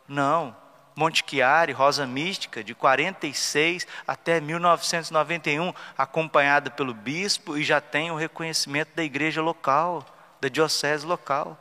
não. 0.08 0.56
Monte 0.96 1.24
Chiari, 1.26 1.72
Rosa 1.72 2.06
Mística, 2.06 2.64
de 2.64 2.74
46 2.74 3.86
até 4.06 4.40
1991, 4.40 5.72
acompanhada 5.96 6.70
pelo 6.70 6.92
bispo 6.92 7.56
e 7.56 7.62
já 7.62 7.80
tem 7.80 8.10
o 8.10 8.16
reconhecimento 8.16 8.90
da 8.94 9.04
igreja 9.04 9.40
local, 9.40 10.04
da 10.40 10.48
diocese 10.48 11.06
local 11.06 11.56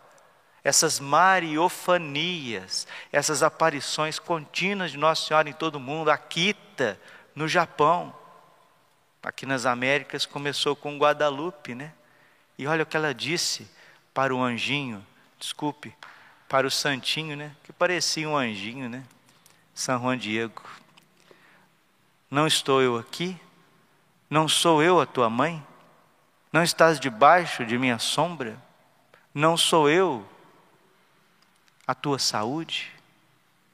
essas 0.63 0.99
mariofanias, 0.99 2.87
essas 3.11 3.41
aparições 3.41 4.19
contínuas 4.19 4.91
de 4.91 4.97
Nossa 4.97 5.25
Senhora 5.25 5.49
em 5.49 5.53
todo 5.53 5.75
o 5.75 5.79
mundo, 5.79 6.11
Akita, 6.11 6.99
no 7.33 7.47
Japão. 7.47 8.13
Aqui 9.29 9.45
nas 9.45 9.67
Américas 9.67 10.25
começou 10.25 10.75
com 10.75 10.97
Guadalupe, 10.97 11.75
né? 11.75 11.93
E 12.57 12.65
olha 12.65 12.81
o 12.81 12.85
que 12.85 12.97
ela 12.97 13.13
disse 13.13 13.69
para 14.11 14.33
o 14.33 14.41
anjinho, 14.41 15.05
desculpe, 15.37 15.95
para 16.47 16.65
o 16.65 16.71
santinho, 16.71 17.37
né? 17.37 17.55
Que 17.63 17.71
parecia 17.71 18.27
um 18.27 18.35
anjinho, 18.35 18.89
né? 18.89 19.03
São 19.71 20.01
Juan 20.01 20.17
Diego. 20.17 20.63
Não 22.29 22.47
estou 22.47 22.81
eu 22.81 22.97
aqui? 22.97 23.39
Não 24.27 24.49
sou 24.49 24.81
eu 24.81 24.99
a 24.99 25.05
tua 25.05 25.29
mãe? 25.29 25.63
Não 26.51 26.63
estás 26.63 26.99
debaixo 26.99 27.63
de 27.63 27.77
minha 27.77 27.99
sombra? 27.99 28.59
Não 29.31 29.55
sou 29.55 29.87
eu 29.87 30.27
a 31.85 31.93
tua 31.93 32.17
saúde? 32.17 32.91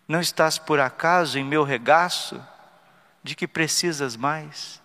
Não 0.05 0.19
estás 0.19 0.59
por 0.59 0.81
acaso 0.81 1.39
em 1.39 1.45
meu 1.45 1.63
regaço? 1.63 2.45
De 3.23 3.37
que 3.37 3.47
precisas 3.47 4.17
mais? 4.17 4.83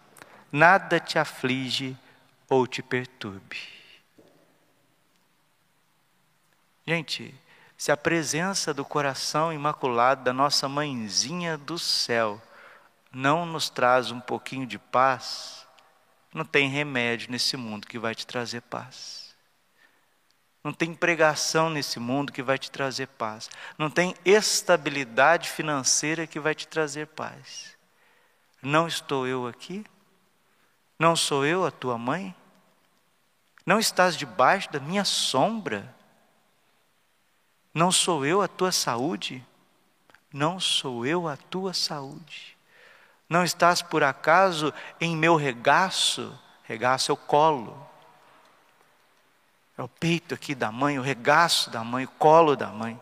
Nada 0.53 0.99
te 0.99 1.19
aflige 1.19 1.97
ou 2.49 2.67
te 2.67 2.83
perturbe. 2.83 3.59
Gente, 6.87 7.35
se 7.77 7.93
a 7.93 7.97
presença 7.97 8.75
do 8.75 8.85
coração 8.85 9.53
imaculado 9.53 10.25
da 10.25 10.33
nossa 10.33 10.69
mãezinha 10.69 11.57
do 11.57 11.79
céu 11.79 12.43
não 13.13 13.47
nos 13.47 13.71
traz 13.71 14.11
um 14.11 14.21
pouquinho 14.21 14.67
de 14.67 14.79
paz, 14.79 15.67
não 16.33 16.45
tem 16.45 16.69
remédio 16.69 17.31
nesse 17.31 17.57
mundo 17.57 17.87
que 17.87 17.99
vai 17.99 18.15
te 18.15 18.27
trazer 18.27 18.63
paz. 18.63 19.35
Não 20.63 20.73
tem 20.73 20.95
pregação 20.95 21.71
nesse 21.71 21.99
mundo 21.99 22.33
que 22.33 22.43
vai 22.43 22.59
te 22.59 22.71
trazer 22.71 23.07
paz. 23.07 23.49
Não 23.79 23.89
tem 23.89 24.15
estabilidade 24.25 25.49
financeira 25.49 26.27
que 26.27 26.39
vai 26.39 26.55
te 26.55 26.69
trazer 26.69 27.07
paz. 27.07 27.77
Não 28.61 28.87
estou 28.87 29.27
eu 29.27 29.47
aqui? 29.47 29.85
Não 31.01 31.17
sou 31.17 31.45
eu 31.45 31.67
a 31.67 31.73
tua 31.73 31.99
mãe? 31.99 32.33
Não 33.67 33.81
estás 33.81 34.17
debaixo 34.17 34.71
da 34.71 34.79
minha 34.79 35.05
sombra? 35.05 35.93
Não 37.75 37.91
sou 37.91 38.25
eu 38.25 38.41
a 38.41 38.47
tua 38.47 38.71
saúde? 38.71 39.45
Não 40.33 40.61
sou 40.61 41.05
eu 41.05 41.27
a 41.27 41.37
tua 41.37 41.75
saúde. 41.75 42.57
Não 43.29 43.43
estás 43.43 43.83
por 43.83 44.05
acaso 44.05 44.73
em 45.01 45.17
meu 45.17 45.35
regaço? 45.35 46.39
Regaço 46.63 47.11
é 47.11 47.15
o 47.15 47.17
colo 47.17 47.91
é 49.81 49.83
o 49.83 49.89
peito 49.89 50.35
aqui 50.35 50.55
da 50.55 50.71
mãe, 50.71 50.99
o 50.99 51.03
regaço 51.03 51.71
da 51.71 51.83
mãe, 51.83 52.05
o 52.05 52.09
colo 52.09 52.55
da 52.55 52.67
mãe. 52.67 53.01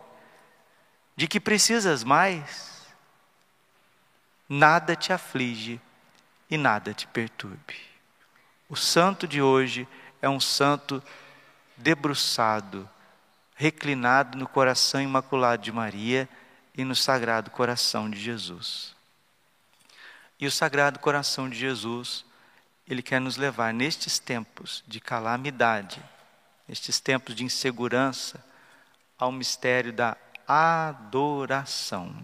De 1.16 1.26
que 1.26 1.40
precisas 1.40 2.04
mais? 2.04 2.86
Nada 4.48 4.94
te 4.94 5.12
aflige 5.12 5.80
e 6.50 6.56
nada 6.56 6.94
te 6.94 7.06
perturbe. 7.06 7.76
O 8.68 8.76
santo 8.76 9.26
de 9.26 9.40
hoje 9.40 9.86
é 10.20 10.28
um 10.28 10.40
santo 10.40 11.02
debruçado, 11.76 12.88
reclinado 13.54 14.36
no 14.36 14.48
coração 14.48 15.00
imaculado 15.00 15.62
de 15.62 15.72
Maria 15.72 16.28
e 16.76 16.84
no 16.84 16.94
sagrado 16.94 17.50
coração 17.50 18.10
de 18.10 18.18
Jesus. 18.18 18.94
E 20.38 20.46
o 20.46 20.52
sagrado 20.52 20.98
coração 20.98 21.48
de 21.48 21.58
Jesus, 21.58 22.24
ele 22.86 23.02
quer 23.02 23.20
nos 23.20 23.36
levar 23.36 23.72
nestes 23.74 24.18
tempos 24.18 24.84
de 24.86 25.00
calamidade 25.00 26.02
nestes 26.68 27.00
tempos 27.00 27.34
de 27.34 27.42
insegurança, 27.42 28.44
ao 29.18 29.32
mistério 29.32 29.92
da 29.92 30.16
adoração. 30.46 32.14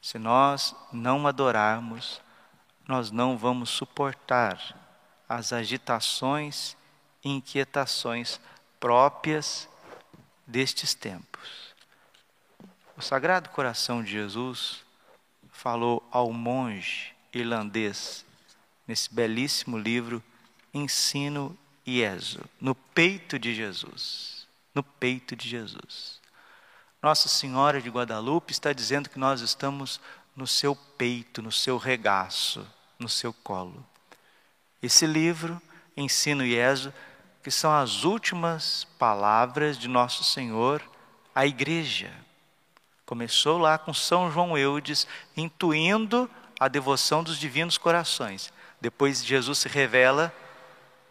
Se 0.00 0.18
nós 0.18 0.74
não 0.92 1.26
adorarmos, 1.26 2.20
nós 2.88 3.10
não 3.10 3.36
vamos 3.36 3.68
suportar 3.68 4.74
as 5.28 5.52
agitações 5.52 6.74
e 7.22 7.28
inquietações 7.28 8.40
próprias 8.80 9.68
destes 10.46 10.94
tempos. 10.94 11.74
O 12.96 13.02
Sagrado 13.02 13.50
Coração 13.50 14.02
de 14.02 14.10
Jesus 14.10 14.82
falou 15.52 16.02
ao 16.10 16.32
monge 16.32 17.14
irlandês, 17.32 18.24
nesse 18.86 19.12
belíssimo 19.12 19.76
livro 19.76 20.22
Ensino 20.72 21.56
Ieso, 21.86 22.40
no 22.58 22.74
peito 22.74 23.38
de 23.38 23.54
Jesus. 23.54 24.46
No 24.74 24.82
peito 24.82 25.36
de 25.36 25.48
Jesus. 25.48 26.20
Nossa 27.02 27.28
Senhora 27.28 27.82
de 27.82 27.90
Guadalupe 27.90 28.52
está 28.52 28.72
dizendo 28.72 29.10
que 29.10 29.18
nós 29.18 29.40
estamos 29.40 30.00
no 30.34 30.46
seu 30.46 30.74
peito, 30.74 31.42
no 31.42 31.52
seu 31.52 31.76
regaço, 31.76 32.66
no 32.98 33.08
seu 33.08 33.32
colo. 33.32 33.84
Esse 34.82 35.06
livro, 35.06 35.60
Ensino 35.96 36.44
Ieso, 36.44 36.92
que 37.42 37.50
são 37.50 37.72
as 37.72 38.04
últimas 38.04 38.84
palavras 38.98 39.78
de 39.78 39.88
Nosso 39.88 40.24
Senhor 40.24 40.82
à 41.34 41.46
igreja. 41.46 42.12
Começou 43.06 43.58
lá 43.58 43.78
com 43.78 43.94
São 43.94 44.30
João 44.30 44.58
Eudes, 44.58 45.06
intuindo 45.36 46.30
a 46.58 46.68
devoção 46.68 47.22
dos 47.22 47.38
divinos 47.38 47.78
corações. 47.78 48.52
Depois 48.80 49.24
Jesus 49.24 49.58
se 49.58 49.68
revela 49.68 50.32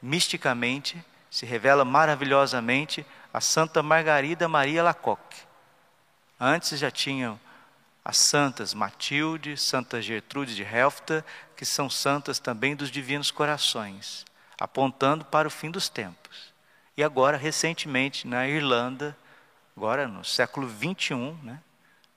misticamente, 0.01 1.03
se 1.29 1.46
revela 1.46 1.84
maravilhosamente 1.84 3.06
a 3.34 3.41
Santa 3.41 3.82
Margarida 3.82 4.48
Maria 4.48 4.84
Lacoque. 4.84 5.38
Antes 6.39 6.79
já 6.79 6.91
tinham 6.91 7.39
as 8.08 8.16
santas 8.16 8.74
Matilde, 8.74 9.58
Santa 9.58 10.02
Gertrude 10.02 10.56
de 10.56 10.64
Helfta, 10.64 11.26
que 11.58 11.66
são 11.66 11.90
santas 11.90 12.40
também 12.40 12.74
dos 12.74 12.90
divinos 12.90 13.32
corações, 13.32 14.26
apontando 14.58 15.26
para 15.26 15.46
o 15.46 15.52
fim 15.52 15.70
dos 15.70 15.90
tempos. 15.90 16.54
E 16.96 17.04
agora, 17.04 17.36
recentemente, 17.36 18.26
na 18.26 18.48
Irlanda, 18.48 19.16
agora 19.76 20.08
no 20.08 20.24
século 20.24 20.70
21, 20.70 21.38
né, 21.44 21.60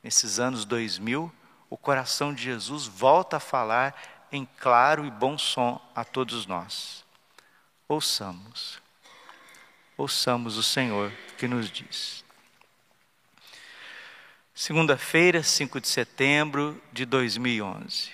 nesses 0.00 0.38
anos 0.38 0.64
2000, 0.64 1.32
o 1.68 1.76
coração 1.76 2.32
de 2.32 2.44
Jesus 2.44 2.86
volta 2.86 3.38
a 3.38 3.40
falar 3.40 4.00
em 4.30 4.46
claro 4.60 5.04
e 5.04 5.10
bom 5.10 5.36
som 5.36 5.84
a 5.92 6.04
todos 6.04 6.46
nós. 6.46 7.04
Ouçamos, 7.88 8.80
ouçamos 9.96 10.56
o 10.56 10.62
Senhor 10.62 11.10
que 11.36 11.48
nos 11.48 11.68
diz. 11.68 12.24
Segunda-feira, 14.54 15.42
5 15.42 15.80
de 15.80 15.88
setembro 15.88 16.80
de 16.92 17.06
2011. 17.06 18.10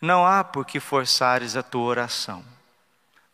Não 0.00 0.24
há 0.24 0.42
por 0.42 0.64
que 0.64 0.80
forçares 0.80 1.56
a 1.56 1.62
tua 1.62 1.82
oração, 1.82 2.42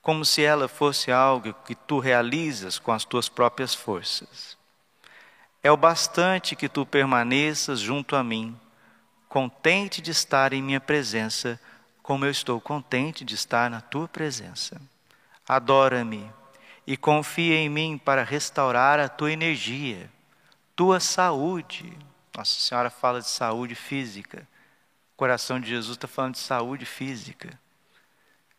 como 0.03 0.25
se 0.25 0.43
ela 0.43 0.67
fosse 0.67 1.13
algo 1.13 1.55
que 1.65 1.75
tu 1.75 2.01
realizas 2.01 2.79
com 2.79 2.91
as 2.91 3.05
tuas 3.05 3.29
próprias 3.29 3.75
forças. 3.75 4.57
É 5.63 5.71
o 5.71 5.77
bastante 5.77 6.57
que 6.57 6.69
tu 6.69 6.85
permaneças 6.85 7.79
junto 7.79 8.17
a 8.17 8.25
mim, 8.25 8.59
contente 9.29 10.01
de 10.01 10.11
estar 10.11 10.53
em 10.53 10.63
minha 10.63 10.81
presença, 10.81 11.61
como 12.03 12.25
eu 12.25 12.31
estou 12.31 12.61
contente 12.61 13.25
de 13.25 13.35
estar 13.35 13.71
na 13.71 13.81
tua 13.81 14.09
presença. 14.09 14.81
Adora-me 15.47 16.29
e 16.87 16.97
confia 16.97 17.57
em 17.57 17.69
mim 17.69 18.01
para 18.03 18.25
restaurar 18.25 18.99
a 18.99 19.09
tua 19.09 19.31
energia, 19.31 20.11
tua 20.77 21.01
saúde. 21.01 21.93
Nossa 22.37 22.61
Senhora 22.61 22.91
fala 22.91 23.21
de 23.21 23.29
saúde 23.29 23.75
física. 23.75 24.47
O 25.15 25.17
coração 25.17 25.59
de 25.59 25.69
Jesus 25.69 25.97
está 25.97 26.07
falando 26.07 26.35
de 26.35 26.41
saúde 26.41 26.87
física. 26.87 27.59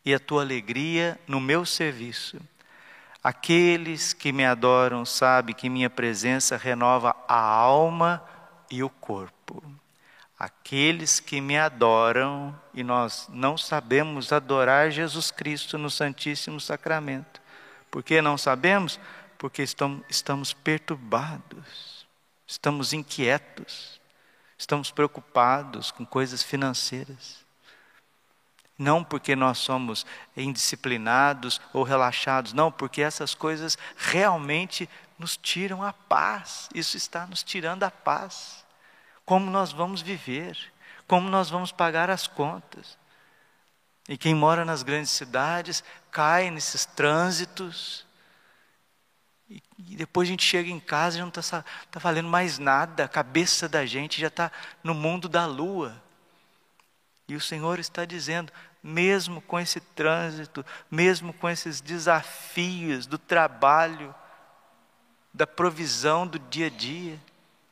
E 0.04 0.14
a 0.14 0.20
tua 0.20 0.42
alegria 0.42 1.18
no 1.28 1.40
meu 1.40 1.66
serviço 1.66 2.42
Aqueles 3.28 4.14
que 4.14 4.32
me 4.32 4.46
adoram 4.46 5.04
sabem 5.04 5.54
que 5.54 5.68
minha 5.68 5.90
presença 5.90 6.56
renova 6.56 7.14
a 7.28 7.38
alma 7.38 8.24
e 8.72 8.82
o 8.82 8.90
corpo. 8.90 9.62
Aqueles 10.40 11.20
que 11.20 11.42
me 11.42 11.58
adoram, 11.58 12.58
e 12.74 12.86
nós 12.86 13.28
não 13.34 13.58
sabemos 13.58 14.32
adorar 14.32 14.92
Jesus 14.92 15.30
Cristo 15.30 15.78
no 15.78 15.90
Santíssimo 15.90 16.58
Sacramento. 16.62 17.42
Por 17.92 18.02
que 18.02 18.22
não 18.22 18.38
sabemos? 18.38 18.98
Porque 19.38 19.62
estamos, 19.62 20.04
estamos 20.08 20.54
perturbados, 20.54 21.87
estamos 22.48 22.94
inquietos, 22.94 24.00
estamos 24.58 24.90
preocupados 24.90 25.92
com 25.92 26.06
coisas 26.06 26.42
financeiras. 26.42 27.46
Não 28.80 29.04
porque 29.04 29.36
nós 29.36 29.58
somos 29.58 30.06
indisciplinados 30.36 31.60
ou 31.74 31.84
relaxados, 31.84 32.54
não, 32.54 32.72
porque 32.72 33.02
essas 33.02 33.34
coisas 33.34 33.78
realmente 33.98 34.88
nos 35.18 35.36
tiram 35.36 35.84
a 35.84 35.92
paz. 35.92 36.70
Isso 36.74 36.96
está 36.96 37.26
nos 37.26 37.44
tirando 37.44 37.84
a 37.84 37.92
paz. 37.92 38.64
Como 39.26 39.50
nós 39.52 39.72
vamos 39.72 40.02
viver? 40.02 40.58
Como 41.08 41.28
nós 41.28 41.50
vamos 41.50 41.72
pagar 41.72 42.10
as 42.10 42.28
contas? 42.28 42.98
E 44.08 44.18
quem 44.18 44.34
mora 44.34 44.64
nas 44.64 44.84
grandes 44.84 45.12
cidades 45.12 45.84
cai 46.12 46.50
nesses 46.50 46.86
trânsitos. 46.86 48.07
E, 49.50 49.62
e 49.78 49.96
depois 49.96 50.28
a 50.28 50.32
gente 50.32 50.44
chega 50.44 50.70
em 50.70 50.80
casa 50.80 51.18
e 51.18 51.22
não 51.22 51.30
está 51.30 51.64
tá 51.90 52.00
valendo 52.00 52.28
mais 52.28 52.60
nada. 52.60 53.06
A 53.06 53.10
cabeça 53.10 53.70
da 53.70 53.86
gente 53.86 54.20
já 54.20 54.28
está 54.28 54.52
no 54.84 54.94
mundo 54.94 55.30
da 55.30 55.46
lua. 55.46 56.02
E 57.28 57.36
o 57.36 57.42
Senhor 57.42 57.80
está 57.80 58.06
dizendo: 58.06 58.52
mesmo 58.82 59.42
com 59.42 59.60
esse 59.60 59.80
trânsito, 59.80 60.66
mesmo 60.90 61.34
com 61.34 61.50
esses 61.50 61.82
desafios 61.82 63.06
do 63.06 63.18
trabalho, 63.18 64.14
da 65.34 65.46
provisão 65.46 66.26
do 66.26 66.40
dia 66.40 66.68
a 66.68 66.70
dia. 66.70 67.20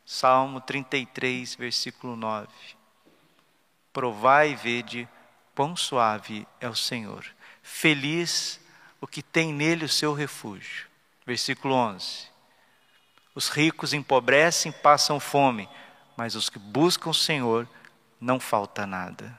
Salmo 0.06 0.62
33, 0.62 1.56
versículo 1.56 2.16
9. 2.16 2.48
Provai 3.92 4.52
e 4.52 4.56
vede 4.56 5.10
quão 5.56 5.76
suave 5.76 6.46
é 6.60 6.70
o 6.70 6.76
Senhor. 6.76 7.26
Feliz 7.64 8.60
o 9.02 9.08
que 9.08 9.24
tem 9.24 9.52
nele 9.52 9.86
o 9.86 9.90
seu 9.90 10.14
refúgio. 10.14 10.85
Versículo 11.26 11.74
11. 11.74 12.28
Os 13.34 13.50
ricos 13.50 13.94
empobrecem, 13.94 14.72
passam 14.72 15.20
fome, 15.20 15.68
mas 16.16 16.36
os 16.36 16.50
que 16.50 16.60
buscam 16.60 17.10
o 17.10 17.14
Senhor 17.14 17.68
não 18.22 18.40
falta 18.40 18.86
nada. 18.86 19.38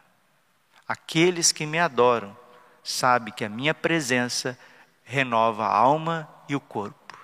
Aqueles 0.87 1.53
que 1.53 1.65
me 1.65 1.79
adoram 1.79 2.37
sabem 2.83 3.33
que 3.33 3.45
a 3.45 3.49
minha 3.49 3.75
presença 3.75 4.59
renova 5.03 5.65
a 5.65 5.75
alma 5.75 6.29
e 6.49 6.55
o 6.55 6.61
corpo. 6.61 7.17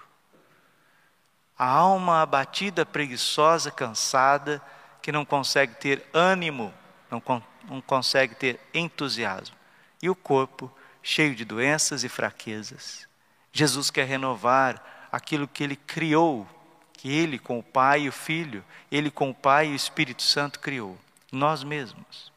A 1.58 1.66
alma 1.66 2.22
abatida, 2.22 2.86
preguiçosa, 2.86 3.70
cansada, 3.70 4.62
que 5.00 5.12
não 5.12 5.24
consegue 5.24 5.74
ter 5.74 6.08
ânimo, 6.12 6.72
não, 7.10 7.22
não 7.68 7.80
consegue 7.80 8.34
ter 8.34 8.60
entusiasmo. 8.72 9.56
E 10.00 10.08
o 10.08 10.14
corpo 10.14 10.72
cheio 11.02 11.34
de 11.34 11.44
doenças 11.44 12.04
e 12.04 12.08
fraquezas. 12.08 13.06
Jesus 13.52 13.90
quer 13.90 14.06
renovar 14.06 15.08
aquilo 15.10 15.46
que 15.46 15.62
ele 15.62 15.76
criou, 15.76 16.48
que 16.94 17.10
ele 17.12 17.38
com 17.38 17.58
o 17.58 17.62
Pai 17.62 18.02
e 18.02 18.08
o 18.08 18.12
Filho, 18.12 18.64
ele 18.90 19.10
com 19.10 19.30
o 19.30 19.34
Pai 19.34 19.68
e 19.68 19.72
o 19.72 19.76
Espírito 19.76 20.22
Santo 20.22 20.60
criou, 20.60 20.98
nós 21.30 21.62
mesmos. 21.62 22.32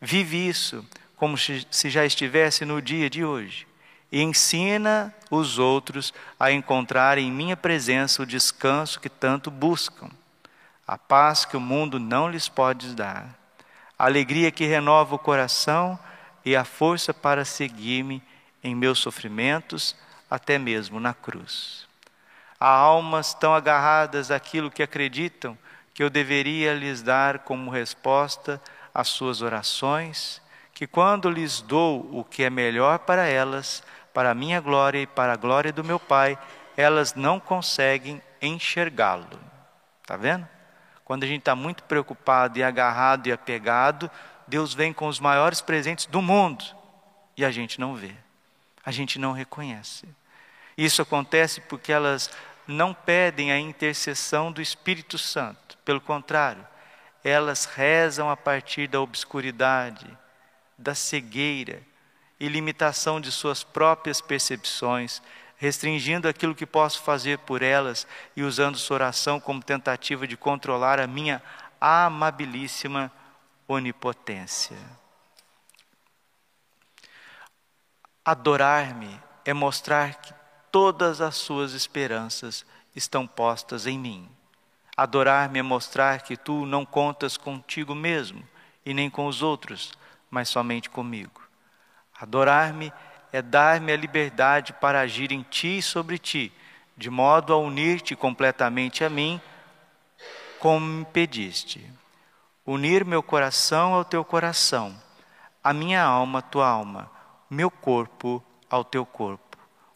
Vive 0.00 0.48
isso 0.48 0.84
como 1.16 1.36
se 1.36 1.90
já 1.90 2.04
estivesse 2.04 2.64
no 2.64 2.80
dia 2.80 3.10
de 3.10 3.24
hoje. 3.24 3.66
E 4.10 4.22
ensina 4.22 5.14
os 5.30 5.58
outros 5.58 6.14
a 6.38 6.50
encontrar 6.50 7.18
em 7.18 7.30
minha 7.30 7.56
presença 7.56 8.22
o 8.22 8.26
descanso 8.26 9.00
que 9.00 9.08
tanto 9.08 9.50
buscam, 9.50 10.08
a 10.86 10.96
paz 10.96 11.44
que 11.44 11.56
o 11.56 11.60
mundo 11.60 11.98
não 11.98 12.30
lhes 12.30 12.48
pode 12.48 12.94
dar, 12.94 13.38
a 13.98 14.06
alegria 14.06 14.50
que 14.50 14.64
renova 14.64 15.16
o 15.16 15.18
coração 15.18 15.98
e 16.44 16.56
a 16.56 16.64
força 16.64 17.12
para 17.12 17.44
seguir-me 17.44 18.22
em 18.62 18.74
meus 18.74 18.98
sofrimentos, 18.98 19.94
até 20.30 20.58
mesmo 20.58 21.00
na 21.00 21.14
cruz. 21.14 21.86
Há 22.58 22.68
almas 22.68 23.34
tão 23.34 23.54
agarradas 23.54 24.30
àquilo 24.30 24.70
que 24.70 24.82
acreditam 24.82 25.56
que 25.94 26.02
eu 26.02 26.10
deveria 26.10 26.74
lhes 26.74 27.02
dar 27.02 27.40
como 27.40 27.70
resposta 27.70 28.60
as 28.94 29.08
suas 29.08 29.42
orações, 29.42 30.40
que 30.72 30.86
quando 30.86 31.30
lhes 31.30 31.60
dou 31.60 32.08
o 32.12 32.24
que 32.24 32.44
é 32.44 32.50
melhor 32.50 33.00
para 33.00 33.26
elas, 33.26 33.82
para 34.14 34.30
a 34.30 34.34
minha 34.34 34.60
glória 34.60 35.00
e 35.00 35.06
para 35.06 35.32
a 35.32 35.36
glória 35.36 35.72
do 35.72 35.84
meu 35.84 35.98
Pai, 35.98 36.38
elas 36.76 37.14
não 37.14 37.40
conseguem 37.40 38.22
enxergá-lo. 38.40 39.26
Está 40.02 40.16
vendo? 40.16 40.48
Quando 41.04 41.24
a 41.24 41.26
gente 41.26 41.40
está 41.40 41.56
muito 41.56 41.82
preocupado 41.84 42.58
e 42.58 42.62
agarrado 42.62 43.26
e 43.26 43.32
apegado, 43.32 44.10
Deus 44.46 44.74
vem 44.74 44.92
com 44.92 45.08
os 45.08 45.18
maiores 45.18 45.60
presentes 45.60 46.06
do 46.06 46.22
mundo 46.22 46.64
e 47.36 47.44
a 47.44 47.50
gente 47.50 47.80
não 47.80 47.94
vê, 47.94 48.14
a 48.84 48.90
gente 48.90 49.18
não 49.18 49.32
reconhece. 49.32 50.08
Isso 50.78 51.02
acontece 51.02 51.60
porque 51.62 51.90
elas 51.90 52.30
não 52.64 52.94
pedem 52.94 53.50
a 53.50 53.58
intercessão 53.58 54.52
do 54.52 54.62
Espírito 54.62 55.18
Santo, 55.18 55.76
pelo 55.84 56.00
contrário, 56.00 56.64
elas 57.24 57.64
rezam 57.64 58.30
a 58.30 58.36
partir 58.36 58.86
da 58.86 59.00
obscuridade, 59.00 60.06
da 60.78 60.94
cegueira 60.94 61.82
e 62.38 62.46
limitação 62.46 63.20
de 63.20 63.32
suas 63.32 63.64
próprias 63.64 64.20
percepções, 64.20 65.20
restringindo 65.56 66.28
aquilo 66.28 66.54
que 66.54 66.64
posso 66.64 67.02
fazer 67.02 67.38
por 67.38 67.60
elas 67.60 68.06
e 68.36 68.44
usando 68.44 68.78
sua 68.78 68.94
oração 68.94 69.40
como 69.40 69.60
tentativa 69.60 70.28
de 70.28 70.36
controlar 70.36 71.00
a 71.00 71.08
minha 71.08 71.42
amabilíssima 71.80 73.10
onipotência. 73.66 74.76
Adorar-me 78.24 79.20
é 79.44 79.52
mostrar 79.52 80.14
que 80.16 80.37
todas 80.70 81.20
as 81.20 81.36
suas 81.36 81.72
esperanças 81.72 82.64
estão 82.94 83.26
postas 83.26 83.86
em 83.86 83.98
mim. 83.98 84.28
Adorar-me 84.96 85.60
é 85.60 85.62
mostrar 85.62 86.22
que 86.22 86.36
tu 86.36 86.66
não 86.66 86.84
contas 86.84 87.36
contigo 87.36 87.94
mesmo 87.94 88.42
e 88.84 88.92
nem 88.92 89.08
com 89.08 89.26
os 89.26 89.42
outros, 89.42 89.92
mas 90.30 90.48
somente 90.48 90.90
comigo. 90.90 91.40
Adorar-me 92.20 92.92
é 93.32 93.40
dar-me 93.40 93.92
a 93.92 93.96
liberdade 93.96 94.72
para 94.72 95.00
agir 95.00 95.30
em 95.30 95.42
ti 95.42 95.78
e 95.78 95.82
sobre 95.82 96.18
ti, 96.18 96.52
de 96.96 97.10
modo 97.10 97.52
a 97.52 97.58
unir-te 97.58 98.16
completamente 98.16 99.04
a 99.04 99.08
mim, 99.08 99.40
como 100.58 100.84
me 100.84 101.04
pediste. 101.04 101.88
unir 102.66 103.04
meu 103.04 103.22
coração 103.22 103.94
ao 103.94 104.04
teu 104.04 104.24
coração, 104.24 104.94
a 105.62 105.72
minha 105.72 106.02
alma 106.02 106.40
à 106.40 106.42
tua 106.42 106.68
alma, 106.68 107.10
meu 107.48 107.70
corpo 107.70 108.42
ao 108.68 108.84
teu 108.84 109.06
corpo, 109.06 109.47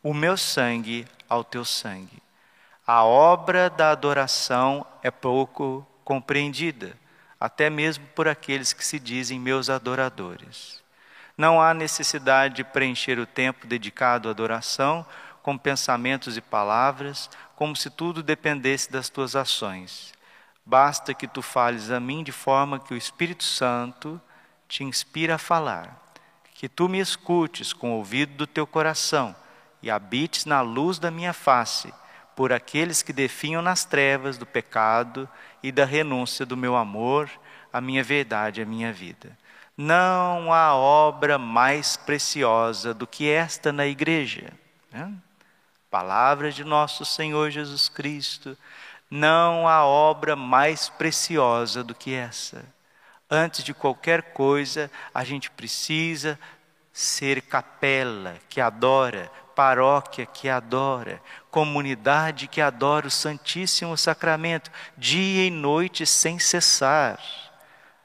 o 0.03 0.13
meu 0.13 0.37
sangue 0.37 1.07
ao 1.29 1.45
teu 1.45 1.65
sangue. 1.65 2.21
A 2.85 3.05
obra 3.05 3.71
da 3.71 3.93
adoração 3.93 4.85
é 5.01 5.11
pouco 5.11 5.87
compreendida, 6.05 6.99
até 7.39 7.71
mesmo 7.71 8.05
por 8.09 8.27
aqueles 8.27 8.73
que 8.73 8.85
se 8.85 8.99
dizem 8.99 9.39
meus 9.39 9.71
adoradores. 9.71 10.83
Não 11.39 11.63
há 11.63 11.73
necessidade 11.73 12.57
de 12.57 12.65
preencher 12.65 13.19
o 13.21 13.27
tempo 13.27 13.67
dedicado 13.67 14.29
à 14.29 14.33
adoração 14.33 15.07
com 15.41 15.57
pensamentos 15.57 16.37
e 16.37 16.41
palavras, 16.41 17.31
como 17.55 17.77
se 17.77 17.89
tudo 17.89 18.23
dependesse 18.23 18.91
das 18.91 19.09
tuas 19.09 19.37
ações. 19.37 20.13
Basta 20.67 21.15
que 21.15 21.29
tu 21.29 21.43
fales 21.43 21.91
a 21.91 22.01
mim 22.01 22.25
de 22.25 22.33
forma 22.33 22.81
que 22.81 22.93
o 22.93 22.97
Espírito 22.97 23.45
Santo 23.45 24.21
te 24.69 24.83
inspira 24.83 25.37
a 25.37 25.39
falar, 25.39 25.97
que 26.55 26.69
tu 26.69 26.89
me 26.89 26.99
escutes 26.99 27.73
com 27.73 27.93
o 27.93 27.97
ouvido 27.97 28.35
do 28.35 28.47
teu 28.47 28.67
coração 28.67 29.35
e 29.83 29.91
habites 29.91 30.45
na 30.45 30.61
luz 30.61 30.99
da 30.99 31.11
minha 31.11 31.33
face, 31.33 31.93
por 32.37 32.53
aqueles 32.53 33.03
que 33.03 33.13
definham 33.13 33.61
nas 33.61 33.85
trevas 33.85 34.39
do 34.39 34.47
pecado 34.47 35.29
e 35.63 35.71
da 35.71 35.85
renúncia 35.85 36.47
do 36.47 36.57
meu 36.57 36.77
amor, 36.77 37.31
a 37.73 37.81
minha 37.81 38.03
verdade, 38.03 38.63
a 38.63 38.67
minha 38.67 38.93
vida. 38.93 39.37
Não 39.77 40.53
há 40.53 40.75
obra 40.75 41.39
mais 41.39 41.97
preciosa 41.97 42.93
do 42.93 43.07
que 43.07 43.29
esta 43.29 43.73
na 43.73 43.87
igreja. 43.87 44.53
Né? 44.91 45.13
Palavra 45.91 46.51
de 46.51 46.65
nosso 46.65 47.05
Senhor 47.05 47.51
Jesus 47.51 47.89
Cristo. 47.89 48.57
Não 49.11 49.69
há 49.69 49.85
obra 49.85 50.37
mais 50.37 50.89
preciosa 50.89 51.83
do 51.83 51.95
que 51.95 52.15
essa. 52.15 52.65
Antes 53.31 53.65
de 53.65 53.73
qualquer 53.73 54.33
coisa, 54.33 54.91
a 55.15 55.25
gente 55.25 55.51
precisa 55.51 56.39
ser 56.93 57.43
capela 57.43 58.37
que 58.49 58.61
adora, 58.61 59.31
paróquia 59.55 60.27
que 60.27 60.49
adora, 60.49 61.21
comunidade 61.51 62.49
que 62.49 62.61
adora 62.61 63.07
o 63.07 63.11
Santíssimo 63.11 63.97
Sacramento, 63.97 64.71
dia 64.97 65.47
e 65.47 65.51
noite 65.51 66.07
sem 66.07 66.39
cessar. 66.39 67.19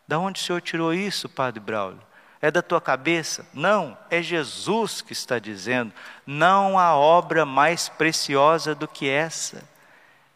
Da 0.07 0.19
onde 0.19 0.41
o 0.41 0.43
Senhor 0.43 0.62
tirou 0.62 0.93
isso, 0.93 1.27
Padre 1.27 1.60
Braulio? 1.60 2.01
É 2.41 2.51
da 2.51 2.62
tua 2.62 2.79
cabeça? 2.79 3.45
Não, 3.53 3.97
é 4.10 4.21
Jesus 4.21 5.01
que 5.01 5.12
está 5.12 5.39
dizendo. 5.39 5.91
Não 6.25 6.77
há 6.77 6.95
obra 6.95 7.45
mais 7.45 7.89
preciosa 7.89 8.75
do 8.75 8.88
que 8.88 9.10
essa. 9.10 9.63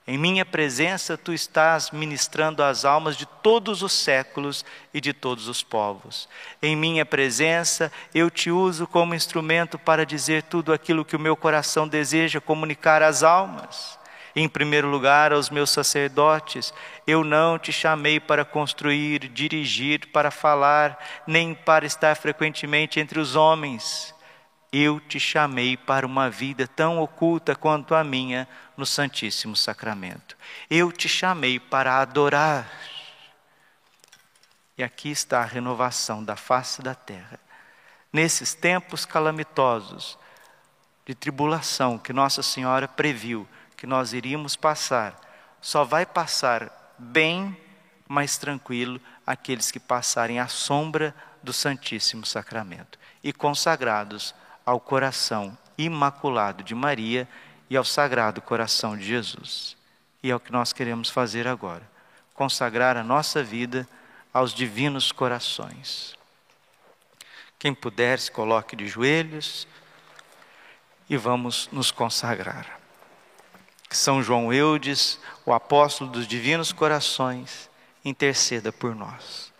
Em 0.07 0.17
minha 0.17 0.43
presença, 0.43 1.15
tu 1.15 1.31
estás 1.31 1.91
ministrando 1.91 2.63
as 2.63 2.85
almas 2.85 3.15
de 3.15 3.27
todos 3.27 3.83
os 3.83 3.93
séculos 3.93 4.65
e 4.91 4.99
de 4.99 5.13
todos 5.13 5.47
os 5.47 5.61
povos. 5.61 6.27
Em 6.59 6.75
minha 6.75 7.05
presença, 7.05 7.91
eu 8.13 8.31
te 8.31 8.49
uso 8.49 8.87
como 8.87 9.13
instrumento 9.13 9.77
para 9.77 10.03
dizer 10.03 10.43
tudo 10.43 10.73
aquilo 10.73 11.05
que 11.05 11.15
o 11.15 11.19
meu 11.19 11.35
coração 11.35 11.87
deseja 11.87 12.41
comunicar 12.41 13.03
às 13.03 13.21
almas. 13.21 13.99
Em 14.35 14.49
primeiro 14.49 14.89
lugar, 14.89 15.33
aos 15.33 15.51
meus 15.51 15.69
sacerdotes, 15.69 16.73
eu 17.05 17.23
não 17.23 17.59
te 17.59 17.71
chamei 17.71 18.19
para 18.19 18.43
construir, 18.43 19.27
dirigir, 19.27 20.07
para 20.07 20.31
falar, 20.31 20.97
nem 21.27 21.53
para 21.53 21.85
estar 21.85 22.15
frequentemente 22.15 22.99
entre 22.99 23.19
os 23.19 23.35
homens. 23.35 24.15
Eu 24.71 25.01
te 25.01 25.19
chamei 25.19 25.75
para 25.75 26.05
uma 26.05 26.29
vida 26.29 26.65
tão 26.65 26.99
oculta 26.99 27.53
quanto 27.53 27.93
a 27.93 28.03
minha 28.05 28.47
no 28.77 28.85
Santíssimo 28.85 29.53
Sacramento. 29.53 30.37
Eu 30.69 30.93
te 30.93 31.09
chamei 31.09 31.59
para 31.59 31.99
adorar. 31.99 32.71
E 34.77 34.83
aqui 34.83 35.09
está 35.09 35.41
a 35.41 35.45
renovação 35.45 36.23
da 36.23 36.37
face 36.37 36.81
da 36.81 36.95
terra. 36.95 37.37
Nesses 38.13 38.53
tempos 38.53 39.05
calamitosos, 39.05 40.17
de 41.05 41.15
tribulação 41.15 41.97
que 41.97 42.13
Nossa 42.13 42.41
Senhora 42.41 42.87
previu, 42.87 43.45
que 43.75 43.85
nós 43.85 44.13
iríamos 44.13 44.55
passar, 44.55 45.19
só 45.59 45.83
vai 45.83 46.05
passar 46.05 46.95
bem 46.97 47.57
mais 48.07 48.37
tranquilo 48.37 49.01
aqueles 49.27 49.69
que 49.69 49.79
passarem 49.79 50.39
à 50.39 50.47
sombra 50.47 51.13
do 51.43 51.51
Santíssimo 51.51 52.25
Sacramento 52.25 52.97
e 53.23 53.33
consagrados 53.33 54.33
ao 54.65 54.79
coração 54.79 55.57
imaculado 55.77 56.63
de 56.63 56.75
Maria 56.75 57.27
e 57.69 57.77
ao 57.77 57.83
sagrado 57.83 58.41
coração 58.41 58.97
de 58.97 59.03
Jesus. 59.03 59.77
E 60.21 60.29
é 60.29 60.35
o 60.35 60.39
que 60.39 60.51
nós 60.51 60.73
queremos 60.73 61.09
fazer 61.09 61.47
agora: 61.47 61.89
consagrar 62.33 62.97
a 62.97 63.03
nossa 63.03 63.43
vida 63.43 63.87
aos 64.33 64.53
divinos 64.53 65.11
corações. 65.11 66.15
Quem 67.57 67.73
puder, 67.73 68.19
se 68.19 68.31
coloque 68.31 68.75
de 68.75 68.87
joelhos 68.87 69.67
e 71.09 71.15
vamos 71.15 71.69
nos 71.71 71.91
consagrar 71.91 72.79
São 73.89 74.23
João 74.23 74.51
Eudes, 74.51 75.19
o 75.45 75.53
apóstolo 75.53 76.09
dos 76.09 76.25
divinos 76.25 76.71
corações, 76.71 77.69
interceda 78.03 78.71
por 78.71 78.95
nós. 78.95 79.50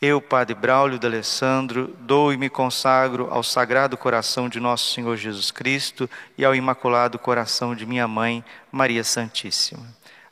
Eu, 0.00 0.20
Padre 0.20 0.54
Braulio 0.54 0.98
de 0.98 1.06
Alessandro, 1.06 1.96
dou 2.00 2.32
e 2.32 2.36
me 2.36 2.48
consagro 2.48 3.28
ao 3.30 3.42
Sagrado 3.42 3.96
Coração 3.96 4.48
de 4.48 4.60
Nosso 4.60 4.94
Senhor 4.94 5.16
Jesus 5.16 5.50
Cristo 5.50 6.08
e 6.36 6.44
ao 6.44 6.54
Imaculado 6.54 7.18
Coração 7.18 7.74
de 7.74 7.84
minha 7.84 8.06
Mãe, 8.06 8.44
Maria 8.70 9.02
Santíssima. 9.02 9.86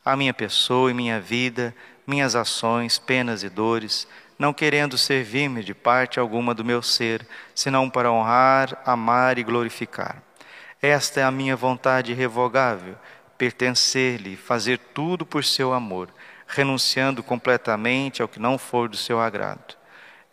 A 0.05 0.17
minha 0.17 0.33
pessoa 0.33 0.91
e 0.91 0.95
minha 0.95 1.21
vida, 1.21 1.75
minhas 2.07 2.37
ações, 2.37 2.99
penas 2.99 3.43
e 3.43 3.49
dores, 3.49 4.07
não 4.39 4.53
querendo 4.53 4.97
servir-me 4.97 5.65
de 5.65 5.75
parte 5.75 6.21
alguma 6.21 6.55
do 6.55 6.65
meu 6.65 6.81
ser, 6.81 7.27
senão 7.55 7.91
para 7.91 8.13
honrar, 8.13 8.81
amar 8.85 9.39
e 9.39 9.43
glorificar 9.43 10.23
esta 10.81 11.21
é 11.21 11.25
a 11.25 11.31
minha 11.31 11.57
vontade 11.57 12.13
irrevogável, 12.13 12.97
pertencer-lhe, 13.39 14.37
fazer 14.37 14.79
tudo 14.79 15.25
por 15.25 15.45
seu 15.45 15.73
amor, 15.73 16.09
renunciando 16.47 17.23
completamente 17.23 18.23
ao 18.23 18.29
que 18.29 18.39
não 18.39 18.57
for 18.57 18.89
do 18.89 18.97
seu 18.97 19.21
agrado. 19.21 19.77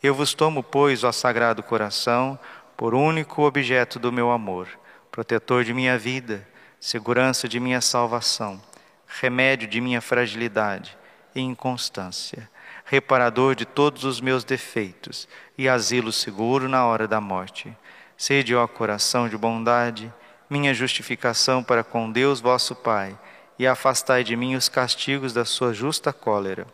Eu 0.02 0.14
vos 0.14 0.34
tomo, 0.34 0.62
pois, 0.62 1.04
ó 1.04 1.12
Sagrado 1.12 1.64
Coração, 1.64 2.38
por 2.76 2.94
único 2.94 3.44
objeto 3.44 3.98
do 4.00 4.12
meu 4.12 4.32
amor, 4.32 4.68
protetor 5.12 5.64
de 5.64 5.74
minha 5.74 5.98
vida, 5.98 6.48
segurança 6.80 7.48
de 7.48 7.60
minha 7.60 7.80
salvação, 7.80 8.62
remédio 9.08 9.68
de 9.68 9.80
minha 9.80 10.02
fragilidade 10.02 10.98
e 11.34 11.42
inconstância, 11.42 12.50
reparador 12.86 13.56
de 13.56 13.66
todos 13.66 14.04
os 14.04 14.20
meus 14.20 14.44
defeitos 14.44 15.28
e 15.58 15.70
asilo 15.70 16.12
seguro 16.12 16.68
na 16.68 16.86
hora 16.86 17.08
da 17.08 17.22
morte. 17.22 17.76
Sede, 18.18 18.56
ó 18.56 18.68
coração 18.68 19.30
de 19.30 19.38
bondade, 19.38 20.14
minha 20.50 20.74
justificação 20.74 21.64
para 21.64 21.84
com 21.84 22.12
Deus 22.12 22.42
vosso 22.42 22.76
Pai, 22.76 23.18
e 23.58 23.68
afastai 23.68 24.24
de 24.24 24.36
mim 24.36 24.56
os 24.56 24.70
castigos 24.70 25.34
da 25.34 25.46
sua 25.46 25.74
justa 25.74 26.12
cólera. 26.12 26.66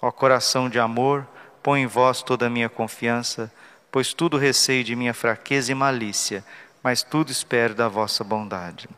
Ó 0.00 0.10
coração 0.10 0.68
de 0.68 0.78
amor, 0.78 1.26
põe 1.62 1.82
em 1.82 1.86
vós 1.86 2.22
toda 2.22 2.46
a 2.46 2.50
minha 2.50 2.68
confiança, 2.68 3.52
pois 3.90 4.12
tudo 4.12 4.36
receio 4.36 4.84
de 4.84 4.94
minha 4.94 5.14
fraqueza 5.14 5.72
e 5.72 5.74
malícia, 5.74 6.44
mas 6.82 7.02
tudo 7.02 7.30
espero 7.30 7.74
da 7.74 7.88
vossa 7.88 8.22
bondade. 8.22 8.88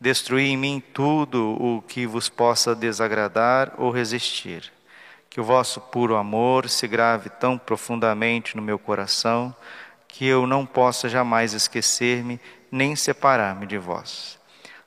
Destruí 0.00 0.48
em 0.48 0.56
mim 0.56 0.82
tudo 0.92 1.56
o 1.60 1.82
que 1.82 2.06
vos 2.06 2.28
possa 2.28 2.74
desagradar 2.74 3.72
ou 3.78 3.90
resistir. 3.90 4.72
Que 5.30 5.40
o 5.40 5.44
vosso 5.44 5.80
puro 5.80 6.16
amor 6.16 6.68
se 6.68 6.86
grave 6.86 7.28
tão 7.28 7.58
profundamente 7.58 8.56
no 8.56 8.62
meu 8.62 8.78
coração, 8.78 9.54
que 10.06 10.26
eu 10.26 10.46
não 10.46 10.64
possa 10.64 11.08
jamais 11.08 11.52
esquecer-me 11.52 12.40
nem 12.70 12.96
separar-me 12.96 13.66
de 13.66 13.78
vós. 13.78 14.35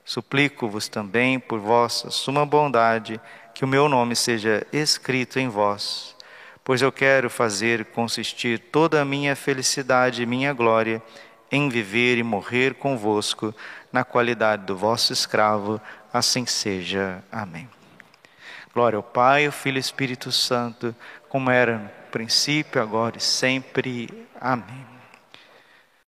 Suplico-vos 0.09 0.87
também, 0.87 1.39
por 1.39 1.59
vossa 1.59 2.09
suma 2.09 2.43
bondade, 2.43 3.21
que 3.53 3.63
o 3.63 3.67
meu 3.67 3.87
nome 3.87 4.15
seja 4.15 4.65
escrito 4.73 5.37
em 5.37 5.47
vós, 5.47 6.15
pois 6.63 6.81
eu 6.81 6.91
quero 6.91 7.29
fazer 7.29 7.85
consistir 7.85 8.57
toda 8.57 8.99
a 8.99 9.05
minha 9.05 9.35
felicidade 9.35 10.23
e 10.23 10.25
minha 10.25 10.51
glória 10.51 10.99
em 11.51 11.69
viver 11.69 12.17
e 12.17 12.23
morrer 12.23 12.73
convosco 12.73 13.53
na 13.93 14.03
qualidade 14.03 14.65
do 14.65 14.75
vosso 14.75 15.13
escravo, 15.13 15.79
assim 16.11 16.43
seja. 16.47 17.23
Amém. 17.31 17.69
Glória 18.73 18.97
ao 18.97 19.03
Pai, 19.03 19.45
ao 19.45 19.51
Filho 19.51 19.75
e 19.75 19.77
ao 19.77 19.81
Espírito 19.81 20.31
Santo, 20.31 20.95
como 21.29 21.51
era 21.51 21.77
no 21.77 21.89
princípio, 22.09 22.81
agora 22.81 23.15
e 23.15 23.21
sempre. 23.21 24.09
Amém. 24.41 24.88